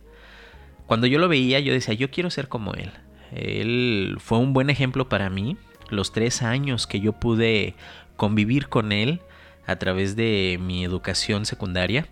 Cuando 0.88 1.06
yo 1.06 1.20
lo 1.20 1.28
veía, 1.28 1.60
yo 1.60 1.74
decía, 1.74 1.96
yo 1.96 2.12
quiero 2.12 2.30
ser 2.30 2.48
como 2.48 2.74
él. 2.74 2.94
Él 3.34 4.16
fue 4.20 4.38
un 4.38 4.54
buen 4.54 4.70
ejemplo 4.70 5.10
para 5.10 5.30
mí. 5.30 5.58
Los 5.90 6.14
tres 6.14 6.44
años 6.44 6.88
que 6.88 7.02
yo 7.02 7.12
pude 7.12 7.76
convivir 8.16 8.70
con 8.70 8.94
él 8.94 9.20
a 9.68 9.76
través 9.76 10.16
de 10.16 10.58
mi 10.62 10.86
educación 10.86 11.46
secundaria 11.46 12.08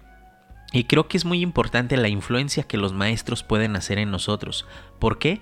y 0.73 0.85
creo 0.85 1.07
que 1.07 1.17
es 1.17 1.23
muy 1.23 1.41
importante 1.41 1.95
la 1.95 2.09
influencia 2.09 2.63
que 2.63 2.77
los 2.77 2.93
maestros 2.93 3.43
pueden 3.43 3.75
hacer 3.75 3.99
en 3.99 4.09
nosotros. 4.09 4.65
¿Por 4.99 5.19
qué? 5.19 5.39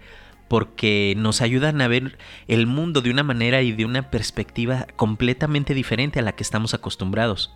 Porque 0.50 1.14
nos 1.18 1.40
ayudan 1.42 1.80
a 1.80 1.88
ver 1.88 2.18
el 2.50 2.68
mundo 2.68 3.02
de 3.02 3.10
una 3.12 3.24
manera 3.24 3.62
y 3.62 3.72
de 3.72 3.86
una 3.86 4.12
perspectiva 4.12 4.88
completamente 4.98 5.74
diferente 5.74 6.20
a 6.20 6.22
la 6.22 6.34
que 6.34 6.44
estamos 6.44 6.74
acostumbrados. 6.74 7.50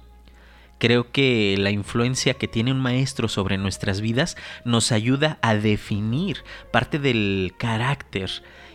Creo 0.78 1.12
que 1.12 1.56
la 1.58 1.70
influencia 1.72 2.36
que 2.36 2.48
tiene 2.48 2.72
un 2.72 2.80
maestro 2.80 3.28
sobre 3.28 3.58
nuestras 3.58 4.00
vidas 4.00 4.38
nos 4.64 4.94
ayuda 4.94 5.38
a 5.42 5.56
definir 5.56 6.44
parte 6.72 6.98
del 6.98 7.54
carácter 7.58 8.30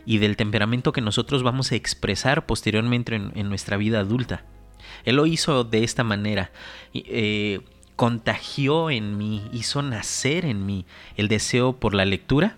y 0.04 0.18
del 0.18 0.36
temperamento 0.36 0.92
que 0.92 1.00
nosotros 1.00 1.42
vamos 1.42 1.72
a 1.72 1.76
expresar 1.76 2.44
posteriormente 2.44 3.14
en, 3.14 3.48
nuestra 3.48 3.78
vida 3.78 4.00
adulta. 4.00 4.44
Él 5.04 5.16
lo 5.16 5.26
hizo 5.26 5.64
de 5.64 5.84
esta 5.84 6.04
manera. 6.04 6.52
Eh, 6.92 7.60
contagió 8.00 8.88
en 8.88 9.18
mí, 9.18 9.42
hizo 9.52 9.82
nacer 9.82 10.46
en 10.46 10.64
mí 10.64 10.86
el 11.18 11.28
deseo 11.28 11.74
por 11.74 11.92
la 11.92 12.06
lectura 12.06 12.56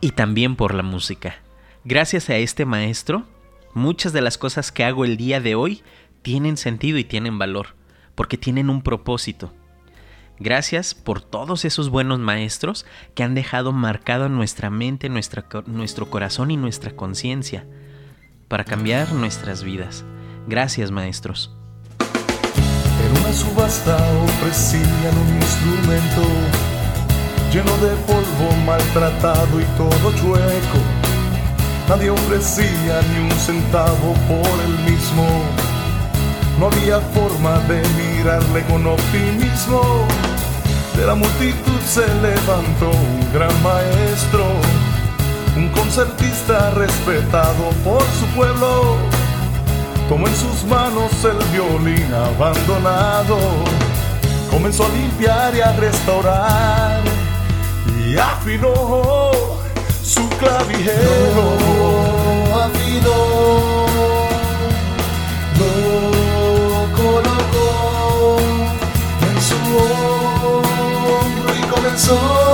y 0.00 0.12
también 0.12 0.56
por 0.56 0.72
la 0.72 0.82
música. 0.82 1.42
Gracias 1.84 2.30
a 2.30 2.36
este 2.36 2.64
maestro, 2.64 3.26
muchas 3.74 4.14
de 4.14 4.22
las 4.22 4.38
cosas 4.38 4.72
que 4.72 4.84
hago 4.84 5.04
el 5.04 5.18
día 5.18 5.42
de 5.42 5.54
hoy 5.56 5.82
tienen 6.22 6.56
sentido 6.56 6.96
y 6.96 7.04
tienen 7.04 7.38
valor, 7.38 7.74
porque 8.14 8.38
tienen 8.38 8.70
un 8.70 8.80
propósito. 8.80 9.52
Gracias 10.38 10.94
por 10.94 11.20
todos 11.20 11.66
esos 11.66 11.90
buenos 11.90 12.18
maestros 12.18 12.86
que 13.14 13.22
han 13.22 13.34
dejado 13.34 13.72
marcado 13.72 14.30
nuestra 14.30 14.70
mente, 14.70 15.10
nuestra, 15.10 15.44
nuestro 15.66 16.08
corazón 16.08 16.50
y 16.50 16.56
nuestra 16.56 16.92
conciencia 16.96 17.66
para 18.48 18.64
cambiar 18.64 19.12
nuestras 19.12 19.62
vidas. 19.62 20.06
Gracias 20.46 20.90
maestros. 20.90 21.57
Una 23.28 23.36
subasta 23.36 23.98
ofrecían 24.24 25.18
un 25.18 25.36
instrumento 25.36 26.22
lleno 27.52 27.76
de 27.76 27.94
polvo 28.06 28.56
maltratado 28.64 29.60
y 29.60 29.64
todo 29.76 30.12
chueco. 30.16 30.80
Nadie 31.90 32.08
ofrecía 32.08 33.02
ni 33.10 33.30
un 33.30 33.30
centavo 33.32 34.14
por 34.26 34.48
el 34.64 34.90
mismo. 34.90 35.26
No 36.58 36.68
había 36.68 37.00
forma 37.00 37.58
de 37.68 37.82
mirarle 38.00 38.64
con 38.64 38.86
optimismo. 38.86 40.06
De 40.96 41.04
la 41.04 41.14
multitud 41.14 41.80
se 41.86 42.06
levantó 42.22 42.88
un 42.88 43.32
gran 43.34 43.62
maestro, 43.62 44.46
un 45.54 45.68
concertista 45.68 46.70
respetado 46.70 47.68
por 47.84 48.00
su 48.18 48.24
pueblo 48.34 49.07
tomó 50.08 50.26
en 50.26 50.34
sus 50.34 50.64
manos 50.64 51.12
el 51.24 51.36
violín 51.52 52.12
abandonado, 52.14 53.36
comenzó 54.50 54.86
a 54.86 54.88
limpiar 54.88 55.54
y 55.54 55.60
a 55.60 55.72
restaurar 55.72 57.02
y 58.06 58.16
afinó 58.16 59.30
su 60.02 60.26
clavijero. 60.38 61.44
Afinó, 62.64 63.86
lo 65.58 65.72
colocó 66.96 68.38
en 69.20 69.42
su 69.42 69.56
hombro 70.56 71.54
y 71.54 71.62
comenzó 71.68 72.47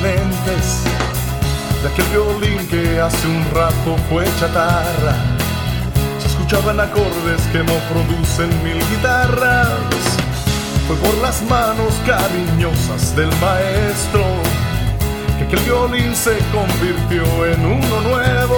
de 0.00 1.88
aquel 1.88 2.06
violín 2.06 2.66
que 2.68 2.98
hace 2.98 3.26
un 3.26 3.44
rato 3.54 3.96
fue 4.08 4.24
chatarra. 4.40 5.14
Se 6.18 6.28
escuchaban 6.28 6.80
acordes 6.80 7.42
que 7.52 7.58
no 7.58 7.74
producen 7.92 8.48
mil 8.62 8.78
guitarras. 8.88 9.68
Fue 10.86 10.96
por 10.96 11.14
las 11.18 11.42
manos 11.42 11.92
cariñosas 12.06 13.14
del 13.14 13.28
maestro 13.38 14.24
que 15.38 15.44
aquel 15.44 15.60
violín 15.60 16.16
se 16.16 16.38
convirtió 16.52 17.46
en 17.46 17.66
uno 17.66 18.00
nuevo. 18.00 18.56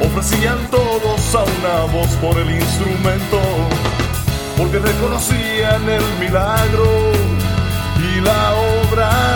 Ofrecían 0.00 0.58
todos 0.70 1.34
a 1.34 1.42
una 1.42 1.92
voz 1.92 2.10
por 2.22 2.38
el 2.38 2.50
instrumento, 2.50 3.40
porque 4.56 4.78
reconocían 4.78 5.88
el 5.88 6.04
milagro 6.20 7.12
y 7.98 8.20
la 8.20 8.54
obra 8.92 9.33